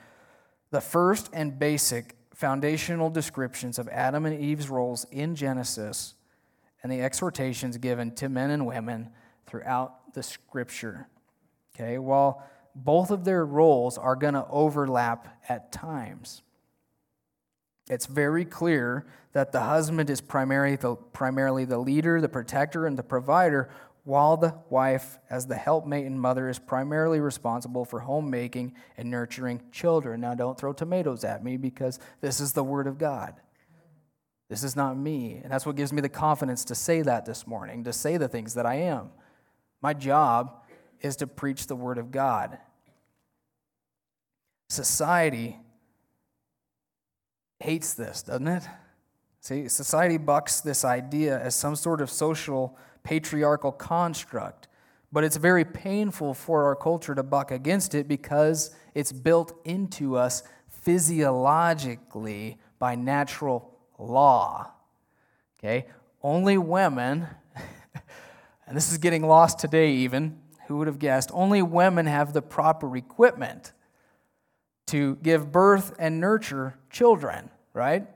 [0.70, 6.14] the first and basic foundational descriptions of Adam and Eve's roles in Genesis
[6.82, 9.10] and the exhortations given to men and women
[9.44, 11.08] throughout the scripture.
[11.74, 12.44] Okay, while
[12.76, 16.42] both of their roles are going to overlap at times.
[17.90, 22.96] It's very clear that the husband is primarily the, primarily the leader, the protector, and
[22.96, 23.68] the provider,
[24.08, 29.60] while the wife, as the helpmate and mother, is primarily responsible for homemaking and nurturing
[29.70, 30.22] children.
[30.22, 33.34] Now, don't throw tomatoes at me because this is the Word of God.
[34.48, 35.40] This is not me.
[35.42, 38.28] And that's what gives me the confidence to say that this morning, to say the
[38.28, 39.10] things that I am.
[39.82, 40.62] My job
[41.02, 42.56] is to preach the Word of God.
[44.70, 45.58] Society
[47.60, 48.62] hates this, doesn't it?
[49.42, 52.74] See, society bucks this idea as some sort of social
[53.08, 54.68] patriarchal construct.
[55.10, 60.14] But it's very painful for our culture to buck against it because it's built into
[60.14, 64.70] us physiologically by natural law.
[65.58, 65.86] Okay?
[66.22, 67.26] Only women,
[68.66, 71.30] and this is getting lost today even, who would have guessed?
[71.32, 73.72] Only women have the proper equipment
[74.88, 78.06] to give birth and nurture children, right?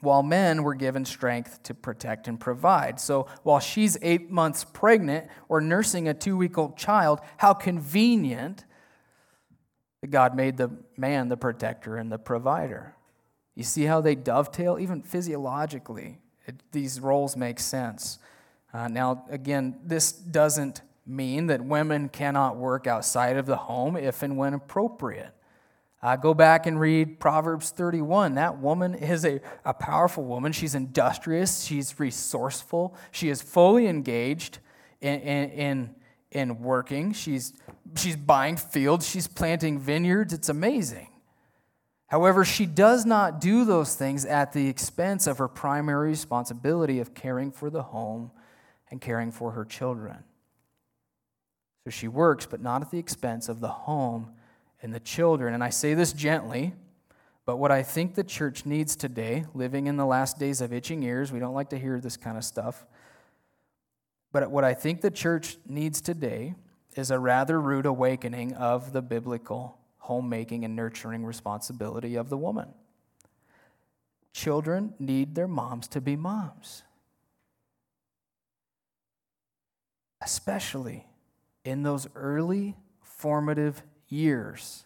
[0.00, 3.00] While men were given strength to protect and provide.
[3.00, 8.64] So while she's eight months pregnant or nursing a two week old child, how convenient
[10.00, 12.94] that God made the man the protector and the provider.
[13.54, 14.78] You see how they dovetail?
[14.78, 18.18] Even physiologically, it, these roles make sense.
[18.72, 24.22] Uh, now, again, this doesn't mean that women cannot work outside of the home if
[24.22, 25.32] and when appropriate.
[26.06, 28.36] Uh, go back and read Proverbs 31.
[28.36, 30.52] That woman is a, a powerful woman.
[30.52, 34.60] She's industrious, she's resourceful, she is fully engaged
[35.00, 35.94] in, in, in,
[36.30, 37.12] in working.
[37.12, 37.54] She's,
[37.96, 40.32] she's buying fields, she's planting vineyards.
[40.32, 41.08] It's amazing.
[42.06, 47.14] However, she does not do those things at the expense of her primary responsibility of
[47.14, 48.30] caring for the home
[48.92, 50.18] and caring for her children.
[51.82, 54.35] So she works, but not at the expense of the home
[54.86, 55.52] and the children.
[55.52, 56.72] And I say this gently,
[57.44, 61.02] but what I think the church needs today, living in the last days of itching
[61.02, 62.86] ears, we don't like to hear this kind of stuff.
[64.30, 66.54] But what I think the church needs today
[66.94, 72.68] is a rather rude awakening of the biblical homemaking and nurturing responsibility of the woman.
[74.32, 76.84] Children need their moms to be moms,
[80.22, 81.08] especially
[81.64, 84.84] in those early formative years.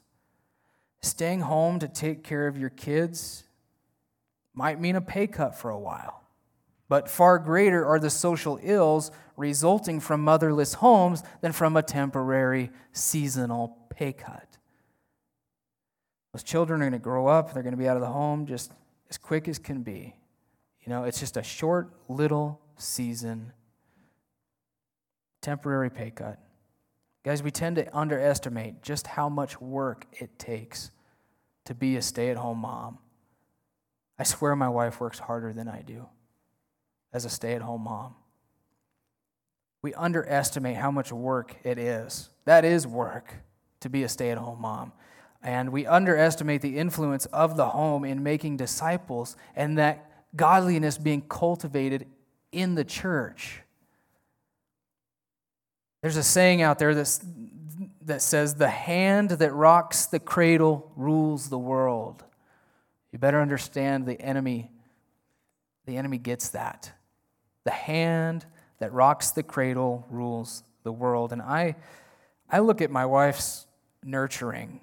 [1.02, 3.44] Staying home to take care of your kids
[4.54, 6.22] might mean a pay cut for a while,
[6.88, 12.70] but far greater are the social ills resulting from motherless homes than from a temporary
[12.92, 14.58] seasonal pay cut.
[16.32, 18.46] Those children are going to grow up, they're going to be out of the home
[18.46, 18.72] just
[19.08, 20.14] as quick as can be.
[20.82, 23.52] You know, it's just a short little season,
[25.40, 26.38] temporary pay cut.
[27.22, 30.90] Guys, we tend to underestimate just how much work it takes
[31.66, 32.98] to be a stay at home mom.
[34.18, 36.06] I swear my wife works harder than I do
[37.12, 38.14] as a stay at home mom.
[39.82, 42.30] We underestimate how much work it is.
[42.44, 43.34] That is work
[43.80, 44.92] to be a stay at home mom.
[45.42, 51.22] And we underestimate the influence of the home in making disciples and that godliness being
[51.22, 52.06] cultivated
[52.52, 53.62] in the church.
[56.02, 57.20] There's a saying out there that's,
[58.02, 62.24] that says, The hand that rocks the cradle rules the world.
[63.12, 64.70] You better understand the enemy.
[65.86, 66.92] The enemy gets that.
[67.64, 68.46] The hand
[68.78, 71.32] that rocks the cradle rules the world.
[71.32, 71.76] And I,
[72.48, 73.66] I look at my wife's
[74.02, 74.80] nurturing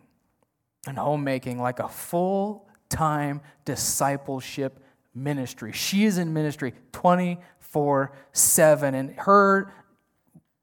[0.88, 4.80] and homemaking like a full time discipleship
[5.13, 5.72] ministry.
[5.72, 9.74] She is in ministry 24 7, and her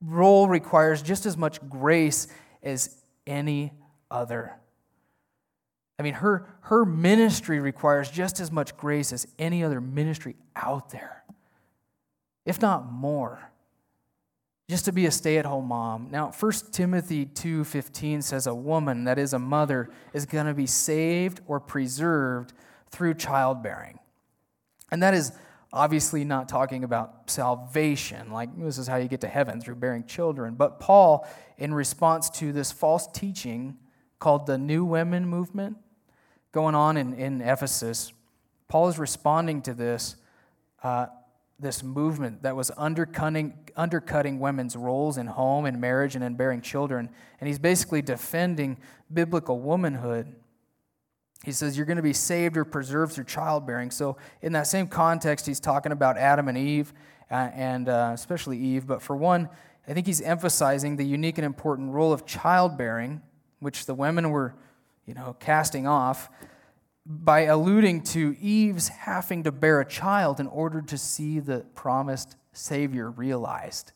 [0.05, 2.29] role requires just as much grace
[2.63, 2.97] as
[3.27, 3.73] any
[4.11, 4.57] other.
[5.99, 10.91] I mean, her, her ministry requires just as much grace as any other ministry out
[10.91, 11.25] there,
[12.45, 13.51] if not more.
[14.69, 16.09] Just to be a stay-at-home mom.
[16.11, 20.67] Now, 1 Timothy 2:15 says a woman, that is a mother, is going to be
[20.67, 22.55] saved or preserved
[22.91, 23.99] through childbearing.
[24.91, 25.33] And that is
[25.75, 30.05] obviously not talking about salvation, like this is how you get to heaven through bearing
[30.05, 30.55] children.
[30.55, 31.27] But Paul,
[31.59, 33.77] in response to this false teaching
[34.21, 35.77] called the New Women Movement
[36.53, 38.13] going on in, in Ephesus,
[38.69, 40.15] Paul is responding to this,
[40.85, 41.07] uh,
[41.59, 46.61] this movement that was undercutting, undercutting women's roles in home and marriage and in bearing
[46.61, 47.11] children.
[47.41, 48.79] And he's basically defending
[49.13, 50.37] biblical womanhood.
[51.45, 53.91] He says you're going to be saved or preserved through childbearing.
[53.91, 56.93] So, in that same context, he's talking about Adam and Eve,
[57.31, 58.87] uh, and uh, especially Eve.
[58.87, 59.49] But for one,
[59.87, 63.21] I think he's emphasizing the unique and important role of childbearing,
[63.61, 64.55] which the women were,
[65.07, 66.31] you know, casting off,
[67.07, 72.37] by alluding to Eve's having to bear a child in order to see the promised
[72.53, 73.93] Savior realized.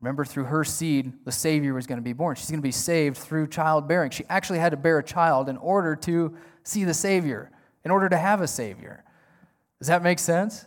[0.00, 2.34] Remember, through her seed, the Savior was going to be born.
[2.34, 4.10] She's going to be saved through childbearing.
[4.10, 7.50] She actually had to bear a child in order to see the Savior,
[7.84, 9.04] in order to have a Savior.
[9.78, 10.66] Does that make sense?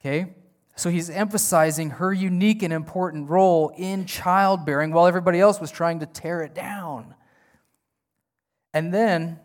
[0.00, 0.34] Okay.
[0.76, 6.00] So he's emphasizing her unique and important role in childbearing while everybody else was trying
[6.00, 7.14] to tear it down.
[8.72, 9.40] And then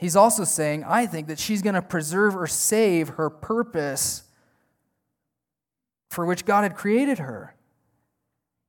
[0.00, 4.24] he's also saying, I think that she's going to preserve or save her purpose
[6.10, 7.55] for which God had created her.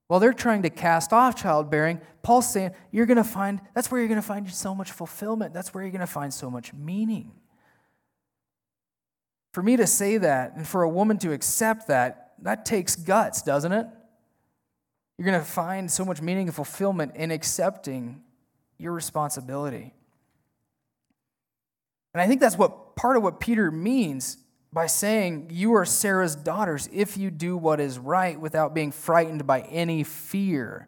[0.07, 3.99] While they're trying to cast off childbearing, Paul's saying, you're going to find, that's where
[3.99, 5.53] you're going to find so much fulfillment.
[5.53, 7.33] That's where you're going to find so much meaning.
[9.53, 13.41] For me to say that and for a woman to accept that, that takes guts,
[13.41, 13.87] doesn't it?
[15.17, 18.21] You're going to find so much meaning and fulfillment in accepting
[18.77, 19.93] your responsibility.
[22.13, 24.37] And I think that's what part of what Peter means
[24.72, 29.47] by saying, You are Sarah's daughters if you do what is right without being frightened
[29.47, 30.88] by any fear.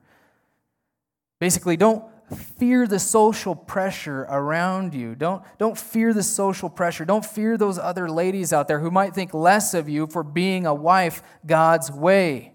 [1.40, 2.04] Basically, don't
[2.36, 5.16] fear the social pressure around you.
[5.16, 7.06] Don't, don't fear the social pressure.
[7.06, 10.66] Don't fear those other ladies out there who might think less of you for being
[10.66, 12.54] a wife God's way.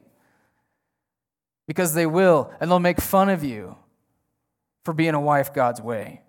[1.66, 3.77] Because they will, and they'll make fun of you
[4.85, 6.20] for being a wife God's way.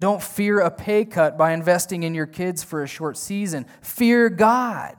[0.00, 3.66] Don't fear a pay cut by investing in your kids for a short season.
[3.80, 4.96] Fear God.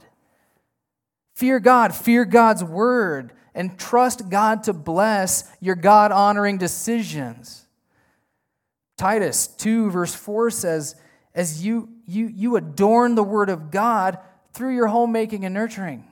[1.35, 1.95] Fear God.
[1.95, 3.33] Fear God's word.
[3.55, 7.65] And trust God to bless your God honoring decisions.
[8.97, 10.95] Titus 2, verse 4 says,
[11.33, 14.17] As you, you, you adorn the word of God
[14.51, 16.08] through your homemaking and nurturing.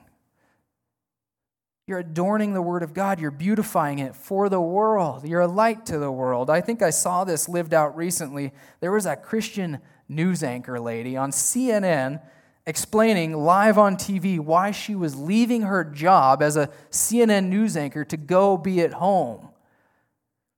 [1.88, 3.18] You're adorning the Word of God.
[3.18, 5.26] You're beautifying it for the world.
[5.26, 6.50] You're a light to the world.
[6.50, 8.52] I think I saw this lived out recently.
[8.80, 12.20] There was a Christian news anchor lady on CNN
[12.66, 18.04] explaining live on TV why she was leaving her job as a CNN news anchor
[18.04, 19.48] to go be at home.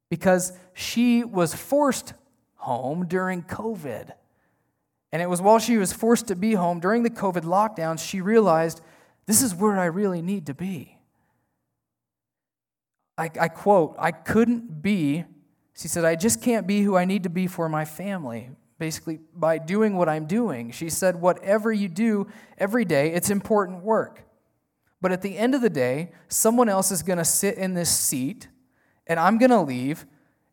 [0.09, 2.15] because she was forced
[2.57, 4.11] home during COVID.
[5.13, 8.21] And it was while she was forced to be home during the COVID lockdowns, she
[8.21, 8.81] realized
[9.27, 11.00] this is where I really need to be.
[13.21, 15.25] I, I quote, I couldn't be,
[15.77, 18.51] she said, I just can't be who I need to be for my family.
[18.79, 20.71] Basically, by doing what I'm doing.
[20.71, 24.23] She said, whatever you do every day, it's important work.
[25.03, 27.91] But at the end of the day, someone else is going to sit in this
[27.91, 28.49] seat,
[29.07, 30.07] and I'm going to leave,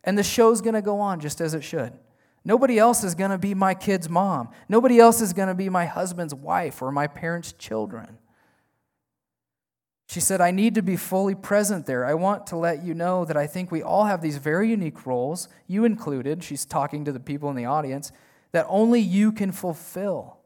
[0.04, 1.94] and the show's going to go on just as it should.
[2.44, 4.50] Nobody else is going to be my kid's mom.
[4.68, 8.18] Nobody else is going to be my husband's wife or my parents' children.
[10.08, 12.06] She said, I need to be fully present there.
[12.06, 15.06] I want to let you know that I think we all have these very unique
[15.06, 16.44] roles, you included.
[16.44, 18.14] She's talking to the people in the audience,
[18.54, 20.38] that only you can fulfill.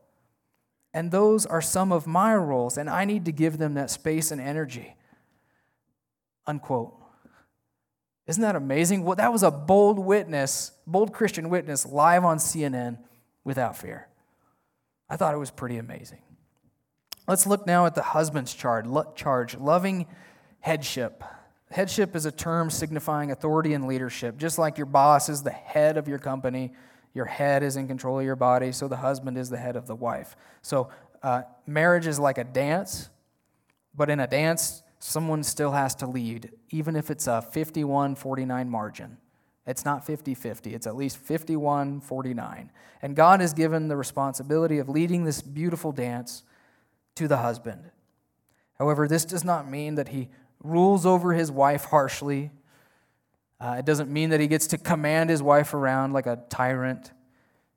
[0.95, 4.31] And those are some of my roles, and I need to give them that space
[4.31, 4.95] and energy.
[6.47, 6.97] Unquote.
[8.25, 9.03] Isn't that amazing?
[9.03, 12.97] Well, that was a bold witness, bold Christian witness, live on CNN
[13.43, 14.07] without fear.
[15.07, 16.21] I thought it was pretty amazing.
[17.27, 20.07] Let's look now at the husband's charge, charge loving
[20.59, 21.23] headship.
[21.69, 24.37] Headship is a term signifying authority and leadership.
[24.37, 26.73] Just like your boss is the head of your company,
[27.13, 29.87] your head is in control of your body, so the husband is the head of
[29.87, 30.35] the wife.
[30.61, 30.89] So
[31.23, 33.09] uh, marriage is like a dance,
[33.95, 38.69] but in a dance, someone still has to lead, even if it's a 51 49
[38.69, 39.17] margin.
[39.67, 42.71] It's not 50 50, it's at least 51 49.
[43.01, 46.43] And God has given the responsibility of leading this beautiful dance
[47.15, 47.91] to the husband.
[48.77, 50.29] However, this does not mean that he
[50.63, 52.51] rules over his wife harshly.
[53.59, 57.11] Uh, it doesn't mean that he gets to command his wife around like a tyrant,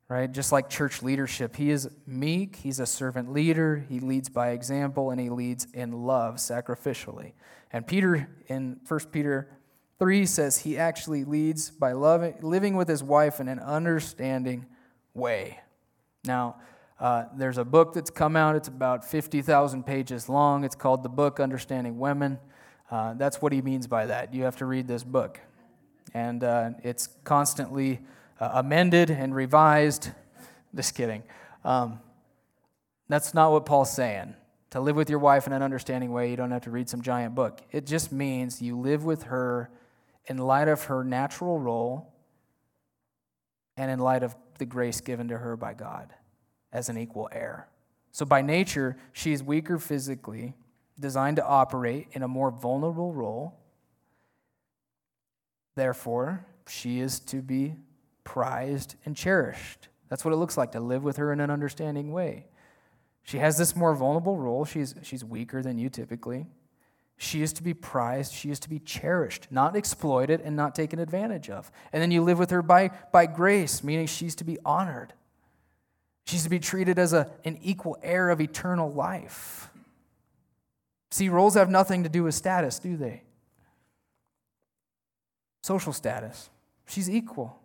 [0.09, 0.31] right?
[0.31, 1.55] Just like church leadership.
[1.55, 5.91] He is meek, he's a servant leader, he leads by example, and he leads in
[6.05, 7.33] love sacrificially.
[7.71, 9.49] And Peter, in 1 Peter
[9.99, 14.65] 3, says he actually leads by loving, living with his wife in an understanding
[15.13, 15.59] way.
[16.23, 16.57] Now,
[16.99, 18.55] uh, there's a book that's come out.
[18.55, 20.63] It's about 50,000 pages long.
[20.63, 22.39] It's called The Book Understanding Women.
[22.89, 24.33] Uh, that's what he means by that.
[24.33, 25.39] You have to read this book.
[26.13, 27.99] And uh, it's constantly
[28.39, 30.11] uh, amended and revised.
[30.75, 31.23] Just kidding.
[31.65, 31.99] Um,
[33.09, 34.35] that's not what Paul's saying.
[34.69, 37.01] To live with your wife in an understanding way, you don't have to read some
[37.01, 37.61] giant book.
[37.71, 39.69] It just means you live with her
[40.25, 42.11] in light of her natural role
[43.77, 46.13] and in light of the grace given to her by God
[46.75, 47.67] as an equal heir.
[48.11, 50.53] So, by nature, she is weaker physically,
[50.99, 53.57] designed to operate in a more vulnerable role.
[55.75, 57.75] Therefore, she is to be
[58.23, 59.87] prized and cherished.
[60.09, 62.47] That's what it looks like to live with her in an understanding way.
[63.23, 64.65] She has this more vulnerable role.
[64.65, 66.45] She's, she's weaker than you typically.
[67.17, 68.33] She is to be prized.
[68.33, 71.71] She is to be cherished, not exploited and not taken advantage of.
[71.91, 75.13] And then you live with her by, by grace, meaning she's to be honored.
[76.25, 79.69] She's to be treated as a, an equal heir of eternal life.
[81.11, 83.23] See, roles have nothing to do with status, do they?
[85.61, 86.49] Social status.
[86.87, 87.59] She's equal.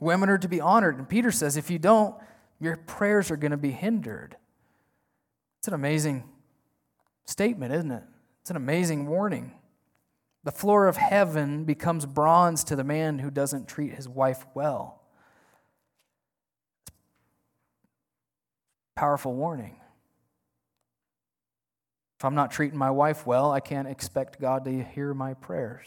[0.00, 0.98] Women are to be honored.
[0.98, 2.14] And Peter says, if you don't,
[2.60, 4.36] your prayers are going to be hindered.
[5.58, 6.24] It's an amazing
[7.26, 8.02] statement, isn't it?
[8.40, 9.52] It's an amazing warning.
[10.42, 14.99] The floor of heaven becomes bronze to the man who doesn't treat his wife well.
[19.00, 19.76] Powerful warning.
[22.18, 25.86] If I'm not treating my wife well, I can't expect God to hear my prayers.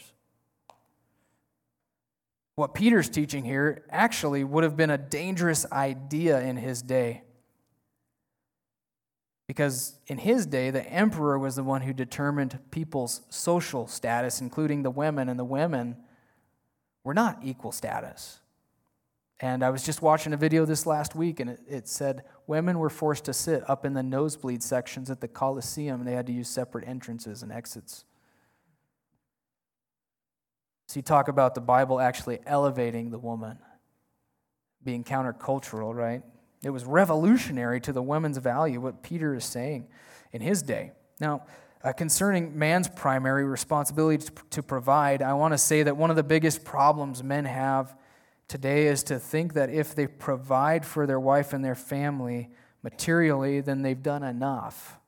[2.56, 7.22] What Peter's teaching here actually would have been a dangerous idea in his day.
[9.46, 14.82] Because in his day, the emperor was the one who determined people's social status, including
[14.82, 15.98] the women, and the women
[17.04, 18.40] were not equal status.
[19.40, 22.78] And I was just watching a video this last week, and it, it, said women
[22.78, 26.26] were forced to sit up in the nosebleed sections at the Coliseum, and they had
[26.28, 28.04] to use separate entrances and exits.
[30.86, 33.58] So you talk about the Bible actually elevating the woman,
[34.84, 36.22] being countercultural, right?
[36.62, 39.88] It was revolutionary to the women's value, what Peter is saying
[40.32, 40.92] in his day.
[41.20, 41.44] Now,
[41.82, 46.16] uh, concerning man's primary responsibility to, to provide, I want to say that one of
[46.16, 47.94] the biggest problems men have
[48.48, 52.50] today is to think that if they provide for their wife and their family
[52.82, 54.98] materially, then they've done enough.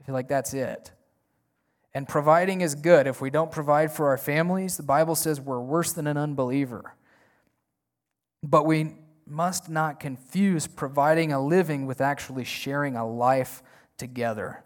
[0.00, 0.92] I feel like that's it.
[1.94, 3.06] And providing is good.
[3.06, 6.94] If we don't provide for our families, the Bible says we're worse than an unbeliever.
[8.42, 13.62] But we must not confuse providing a living with actually sharing a life
[13.98, 14.64] together.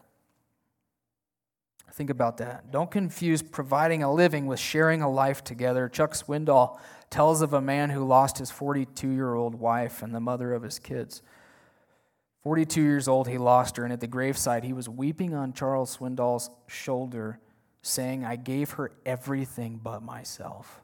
[1.93, 2.71] Think about that.
[2.71, 5.89] Don't confuse providing a living with sharing a life together.
[5.89, 6.79] Chuck Swindoll
[7.11, 10.63] tells of a man who lost his 42 year old wife and the mother of
[10.63, 11.23] his kids.
[12.43, 15.97] 42 years old, he lost her, and at the graveside, he was weeping on Charles
[15.99, 17.41] Swindoll's shoulder,
[17.83, 20.81] saying, I gave her everything but myself.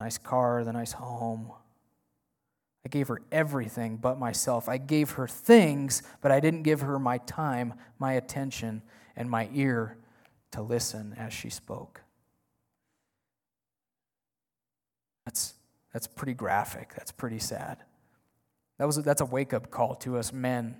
[0.00, 1.50] Nice car, the nice home.
[2.84, 4.68] I gave her everything but myself.
[4.68, 8.82] I gave her things, but I didn't give her my time, my attention,
[9.16, 9.96] and my ear
[10.50, 12.03] to listen as she spoke.
[15.24, 15.54] That's,
[15.92, 16.92] that's pretty graphic.
[16.96, 17.78] That's pretty sad.
[18.78, 20.76] That was, that's a wake up call to us men.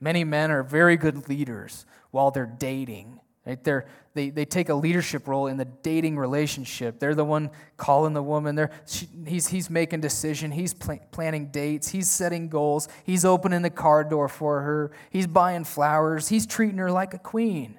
[0.00, 3.20] Many men are very good leaders while they're dating.
[3.46, 3.62] Right?
[3.62, 6.98] They're, they, they take a leadership role in the dating relationship.
[6.98, 8.54] They're the one calling the woman.
[8.54, 10.50] They're, she, he's, he's making decision.
[10.50, 11.90] He's pl- planning dates.
[11.90, 12.88] He's setting goals.
[13.04, 14.92] He's opening the car door for her.
[15.10, 16.28] He's buying flowers.
[16.28, 17.78] He's treating her like a queen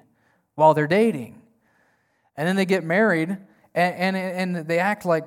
[0.54, 1.42] while they're dating.
[2.36, 3.30] And then they get married
[3.74, 5.24] and, and, and they act like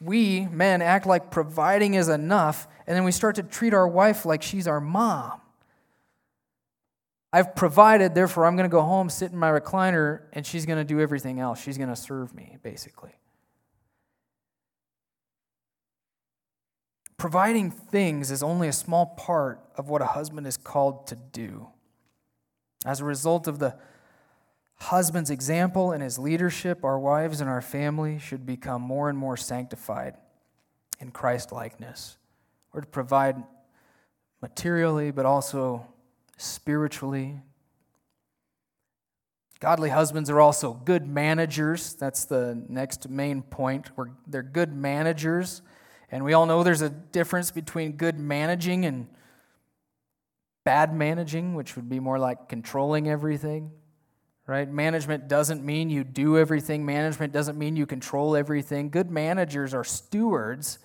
[0.00, 4.26] we men act like providing is enough, and then we start to treat our wife
[4.26, 5.40] like she's our mom.
[7.32, 10.78] I've provided, therefore, I'm going to go home, sit in my recliner, and she's going
[10.78, 11.60] to do everything else.
[11.60, 13.12] She's going to serve me, basically.
[17.18, 21.68] Providing things is only a small part of what a husband is called to do.
[22.84, 23.76] As a result of the
[24.78, 29.36] husband's example and his leadership, our wives and our family should become more and more
[29.36, 30.14] sanctified
[31.00, 32.16] in Christ likeness.
[32.72, 33.42] We're to provide
[34.42, 35.86] materially, but also
[36.36, 37.40] spiritually.
[39.60, 41.94] Godly husbands are also good managers.
[41.94, 43.90] That's the next main point.
[43.96, 45.62] We're, they're good managers.
[46.10, 49.08] And we all know there's a difference between good managing and
[50.64, 53.70] bad managing, which would be more like controlling everything
[54.46, 54.70] right?
[54.70, 58.90] Management doesn't mean you do everything, management doesn't mean you control everything.
[58.90, 60.78] Good managers are stewards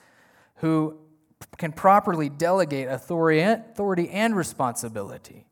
[0.56, 0.98] who
[1.58, 5.46] can properly delegate authority and responsibility.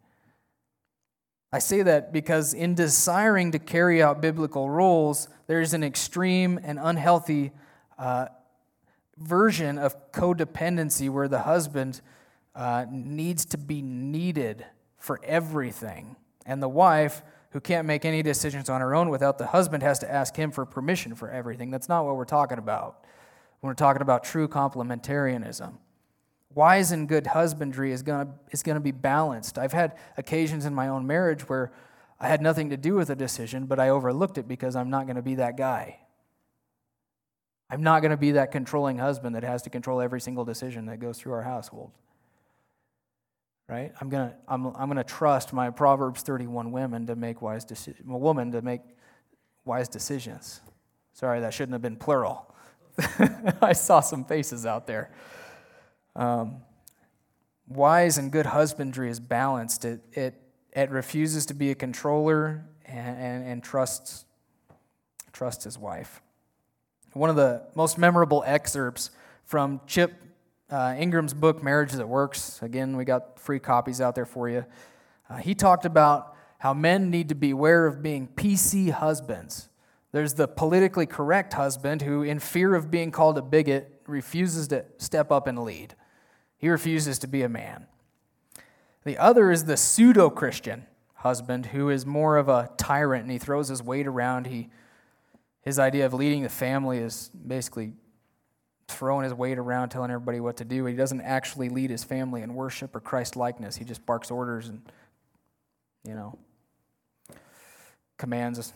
[1.51, 6.77] I say that because in desiring to carry out biblical roles, there's an extreme and
[6.79, 7.51] unhealthy
[7.97, 8.27] uh,
[9.17, 12.01] version of codependency where the husband
[12.55, 14.65] uh, needs to be needed
[14.97, 19.47] for everything, and the wife who can't make any decisions on her own without the
[19.47, 21.71] husband has to ask him for permission for everything.
[21.71, 23.05] That's not what we're talking about.
[23.61, 25.73] We're talking about true complementarianism.
[26.53, 29.57] Wise and good husbandry is going is to be balanced.
[29.57, 31.71] I've had occasions in my own marriage where
[32.19, 35.05] I had nothing to do with a decision, but I overlooked it because I'm not
[35.05, 35.99] going to be that guy.
[37.69, 40.87] I'm not going to be that controlling husband that has to control every single decision
[40.87, 41.91] that goes through our household
[43.69, 43.93] right?
[44.01, 48.05] I'm gonna I'm, I'm gonna trust my Proverbs 31 women to make wise decisions.
[48.05, 48.81] Woman to make
[49.63, 50.61] wise decisions.
[51.13, 52.53] Sorry, that shouldn't have been plural.
[53.61, 55.11] I saw some faces out there.
[56.15, 56.57] Um,
[57.67, 59.85] wise and good husbandry is balanced.
[59.85, 60.41] It it
[60.73, 64.25] it refuses to be a controller and, and, and trusts
[65.31, 66.21] trusts his wife.
[67.13, 69.11] One of the most memorable excerpts
[69.45, 70.13] from Chip
[70.71, 74.65] uh, Ingram's book, Marriage That Works, again, we got free copies out there for you.
[75.29, 79.69] Uh, he talked about how men need to beware of being PC husbands.
[80.11, 84.85] There's the politically correct husband who, in fear of being called a bigot, refuses to
[84.97, 85.95] step up and lead.
[86.57, 87.87] He refuses to be a man.
[89.05, 93.37] The other is the pseudo Christian husband who is more of a tyrant and he
[93.37, 94.47] throws his weight around.
[94.47, 94.69] He,
[95.61, 97.93] his idea of leading the family is basically
[98.93, 100.85] throwing his weight around, telling everybody what to do.
[100.85, 103.75] He doesn't actually lead his family in worship or Christ likeness.
[103.75, 104.81] He just barks orders and,
[106.05, 106.37] you know,
[108.17, 108.73] commands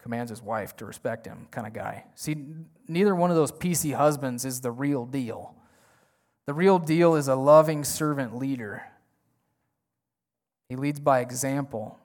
[0.00, 2.04] commands his wife to respect him, kind of guy.
[2.14, 2.34] See,
[2.88, 5.54] neither one of those PC husbands is the real deal.
[6.46, 8.82] The real deal is a loving servant leader.
[10.70, 11.98] He leads by example.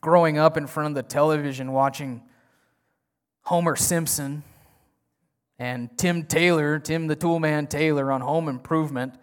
[0.00, 2.22] Growing up in front of the television watching
[3.42, 4.42] Homer Simpson
[5.58, 9.14] and Tim Taylor, Tim the Toolman Taylor on Home Improvement.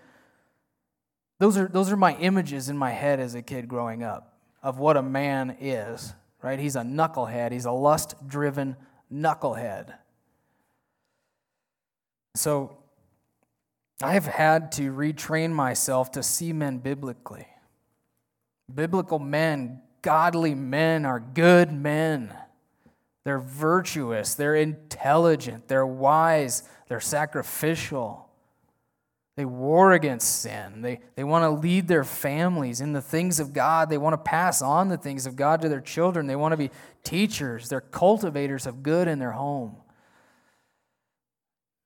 [1.39, 4.79] Those are, those are my images in my head as a kid growing up of
[4.79, 6.59] what a man is, right?
[6.59, 8.75] He's a knucklehead, he's a lust driven
[9.11, 9.95] knucklehead.
[12.35, 12.77] So
[14.01, 17.47] I've had to retrain myself to see men biblically.
[18.73, 22.33] Biblical men, godly men, are good men.
[23.23, 28.27] They're virtuous, they're intelligent, they're wise, they're sacrificial.
[29.37, 30.81] They war against sin.
[30.81, 33.89] They, they want to lead their families in the things of God.
[33.89, 36.27] They want to pass on the things of God to their children.
[36.27, 36.69] They want to be
[37.03, 37.69] teachers.
[37.69, 39.77] They're cultivators of good in their home.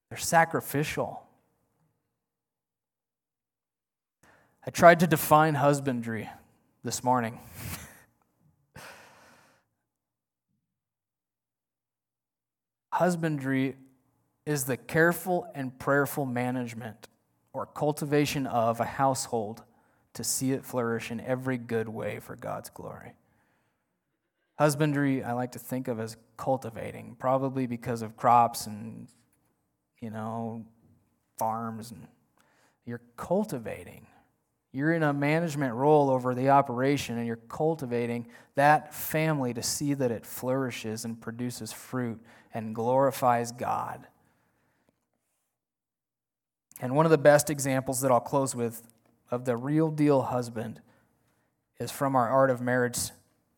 [0.09, 1.21] They're sacrificial.
[4.65, 6.29] I tried to define husbandry
[6.83, 7.39] this morning.
[12.95, 13.75] husbandry
[14.45, 17.09] is the careful and prayerful management
[17.51, 19.63] or cultivation of a household
[20.13, 23.13] to see it flourish in every good way for God's glory.
[24.57, 29.09] Husbandry, I like to think of as cultivating, probably because of crops and,
[29.99, 30.65] you know,
[31.37, 31.91] farms.
[31.91, 32.07] And
[32.85, 34.07] you're cultivating.
[34.75, 39.93] You're in a management role over the operation, and you're cultivating that family to see
[39.93, 42.19] that it flourishes and produces fruit
[42.53, 44.05] and glorifies God.
[46.81, 48.83] And one of the best examples that I'll close with
[49.31, 50.81] of the real deal husband
[51.79, 52.97] is from our Art of Marriage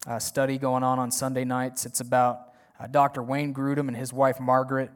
[0.05, 1.87] uh, study going on on Sunday nights.
[1.87, 3.23] It's about uh, Dr.
[3.23, 4.91] Wayne Grudem and his wife Margaret.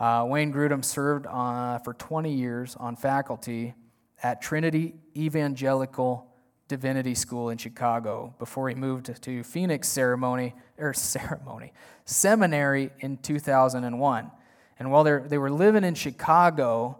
[0.00, 3.74] Uh, Wayne Grudem served uh, for 20 years on faculty
[4.22, 6.26] at Trinity Evangelical
[6.68, 11.72] Divinity School in Chicago before he moved to Phoenix ceremony or ceremony
[12.04, 14.30] seminary in 2001.
[14.78, 16.98] And while they were living in Chicago,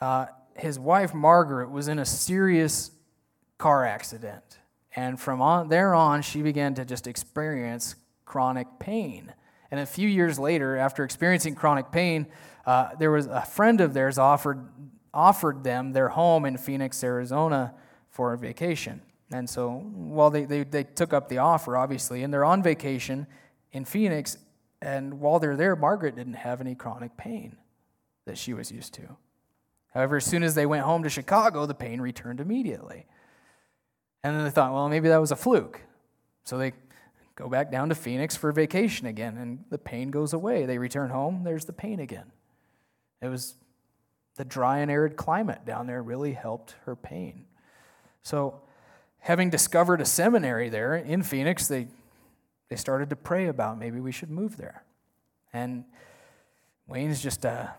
[0.00, 2.90] uh, his wife Margaret was in a serious
[3.58, 4.58] car accident.
[4.96, 7.94] And from on, there on, she began to just experience
[8.24, 9.32] chronic pain.
[9.70, 12.26] And a few years later, after experiencing chronic pain,
[12.66, 14.66] uh, there was a friend of theirs offered,
[15.12, 17.74] offered them their home in Phoenix, Arizona
[18.08, 19.02] for a vacation.
[19.32, 23.26] And so, well, they, they, they took up the offer, obviously, and they're on vacation
[23.72, 24.36] in Phoenix.
[24.82, 27.56] And while they're there, Margaret didn't have any chronic pain
[28.26, 29.16] that she was used to.
[29.94, 33.06] However, as soon as they went home to Chicago, the pain returned immediately.
[34.22, 35.80] And then they thought, well, maybe that was a fluke.
[36.44, 36.72] So they
[37.34, 40.66] go back down to Phoenix for vacation again, and the pain goes away.
[40.66, 42.32] They return home, there's the pain again.
[43.22, 43.54] It was
[44.40, 47.44] the dry and arid climate down there really helped her pain.
[48.22, 48.62] So,
[49.18, 51.88] having discovered a seminary there in Phoenix, they,
[52.70, 54.82] they started to pray about maybe we should move there.
[55.52, 55.84] And
[56.86, 57.74] Wayne's just a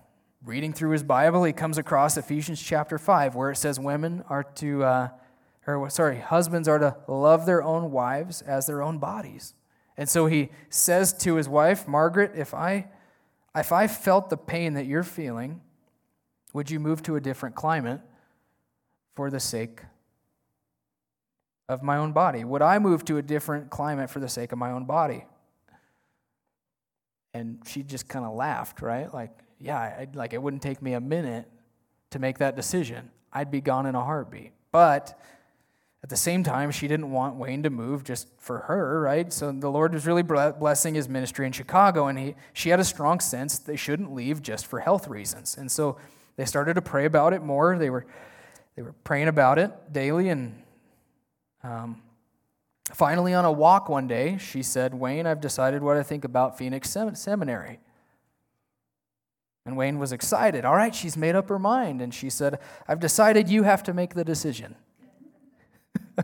[0.46, 4.44] reading through his Bible, he comes across Ephesians chapter 5, where it says women are
[4.44, 5.10] to, uh,
[5.66, 9.56] or sorry, husbands are to love their own wives as their own bodies.
[9.98, 12.88] And so he says to his wife, Margaret, if I,
[13.56, 15.62] if I felt the pain that you're feeling,
[16.54, 18.02] would you move to a different climate
[19.16, 19.82] for the sake
[21.70, 22.44] of my own body?
[22.44, 25.26] Would I move to a different climate for the sake of my own body?
[27.34, 29.14] And she just kind of laughed, right?
[29.14, 31.50] Like, yeah, I'd, like it wouldn't take me a minute
[32.10, 33.10] to make that decision.
[33.32, 34.52] I'd be gone in a heartbeat.
[34.74, 35.18] But
[36.04, 39.32] at the same time, she didn't want Wayne to move just for her, right?
[39.32, 42.84] So the Lord was really blessing his ministry in Chicago, and he, she had a
[42.84, 45.58] strong sense they shouldn't leave just for health reasons.
[45.58, 45.98] And so
[46.36, 47.78] they started to pray about it more.
[47.78, 48.06] They were,
[48.76, 50.62] they were praying about it daily, and
[51.64, 52.02] um,
[52.94, 56.58] finally, on a walk one day, she said, Wayne, I've decided what I think about
[56.58, 57.80] Phoenix Seminary.
[59.66, 60.66] And Wayne was excited.
[60.66, 62.02] All right, she's made up her mind.
[62.02, 64.76] And she said, I've decided you have to make the decision.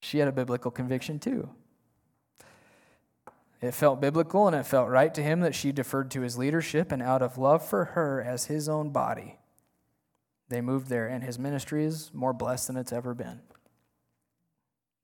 [0.00, 1.50] she had a biblical conviction too.
[3.66, 6.92] It felt biblical and it felt right to him that she deferred to his leadership,
[6.92, 9.38] and out of love for her as his own body,
[10.48, 13.40] they moved there, and his ministry is more blessed than it's ever been.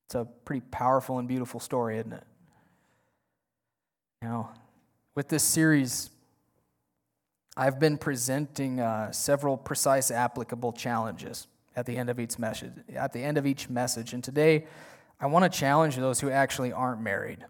[0.07, 2.25] It's a pretty powerful and beautiful story, isn't it?
[4.23, 4.53] Now,
[5.17, 6.11] with this series,
[7.57, 12.73] I've been presenting uh, several precise applicable challenges at the end of each message.
[12.95, 14.67] At the end of each message, and today,
[15.21, 17.45] I want to challenge those who actually aren't married,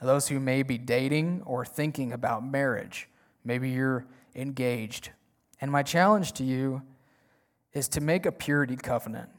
[0.00, 3.08] those who may be dating or thinking about marriage.
[3.44, 5.10] Maybe you're engaged,
[5.60, 6.82] and my challenge to you
[7.72, 9.30] is to make a purity covenant.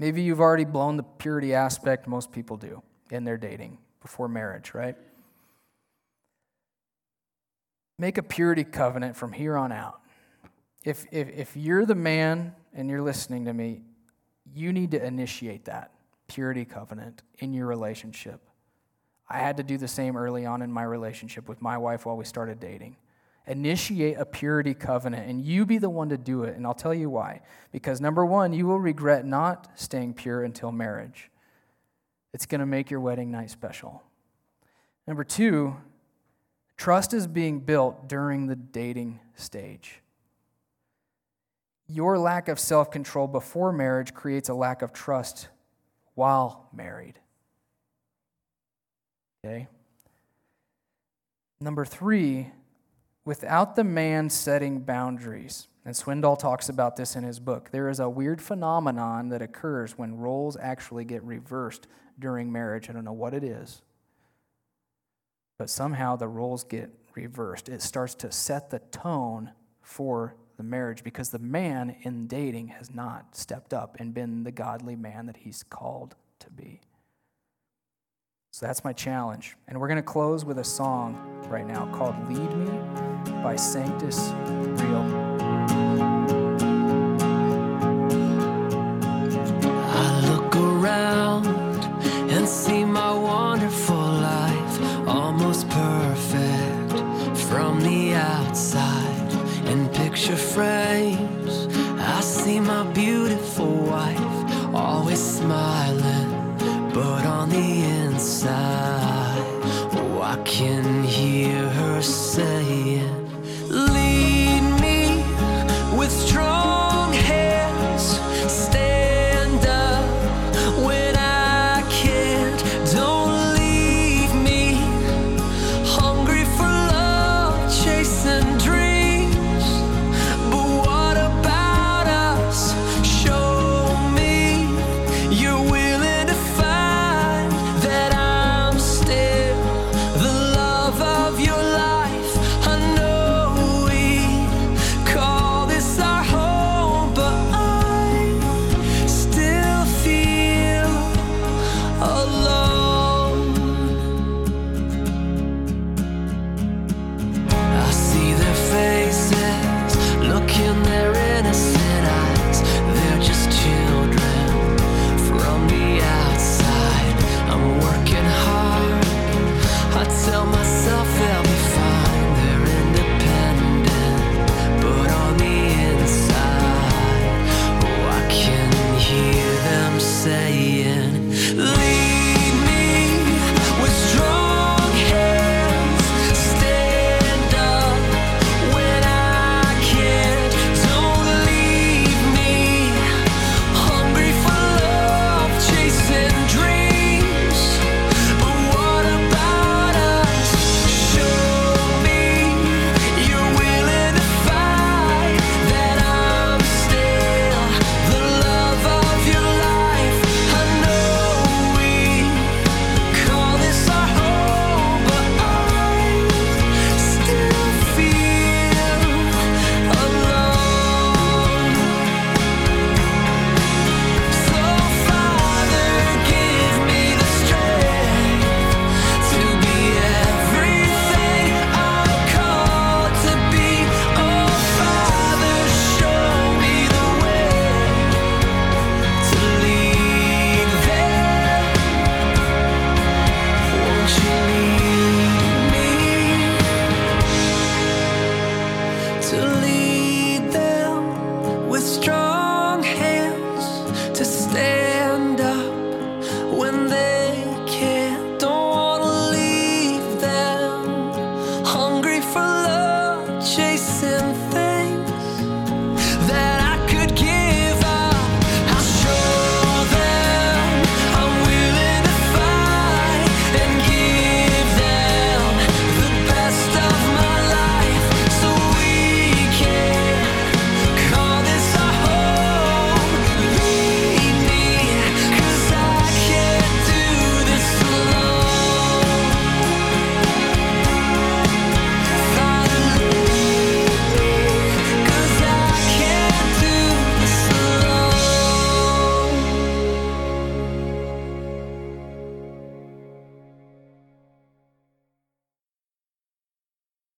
[0.00, 4.74] Maybe you've already blown the purity aspect most people do in their dating before marriage,
[4.74, 4.96] right?
[7.98, 10.00] make a purity covenant from here on out.
[10.84, 13.82] If, if, if you're the man and you're listening to me,
[14.54, 15.92] you need to initiate that
[16.28, 18.40] purity covenant in your relationship.
[19.28, 22.16] I had to do the same early on in my relationship with my wife while
[22.16, 22.96] we started dating.
[23.46, 26.56] Initiate a purity covenant, and you be the one to do it.
[26.56, 27.42] And I'll tell you why.
[27.72, 31.30] Because number one, you will regret not staying pure until marriage.
[32.32, 34.02] It's going to make your wedding night special.
[35.06, 35.76] Number two,
[36.78, 40.00] Trust is being built during the dating stage.
[41.88, 45.48] Your lack of self control before marriage creates a lack of trust
[46.14, 47.18] while married.
[49.48, 49.66] Okay?
[51.60, 52.50] Number three,
[53.24, 57.98] without the man setting boundaries, and Swindoll talks about this in his book, there is
[57.98, 61.88] a weird phenomenon that occurs when roles actually get reversed
[62.18, 62.90] during marriage.
[62.90, 63.80] I don't know what it is,
[65.58, 67.68] but somehow the roles get reversed.
[67.68, 72.92] It starts to set the tone for the marriage because the man in dating has
[72.94, 76.80] not stepped up and been the godly man that he's called to be.
[78.58, 79.56] So that's my challenge.
[79.68, 81.14] And we're going to close with a song
[81.48, 82.68] right now called Lead Me
[83.40, 84.32] by Sanctus
[84.82, 85.27] Real.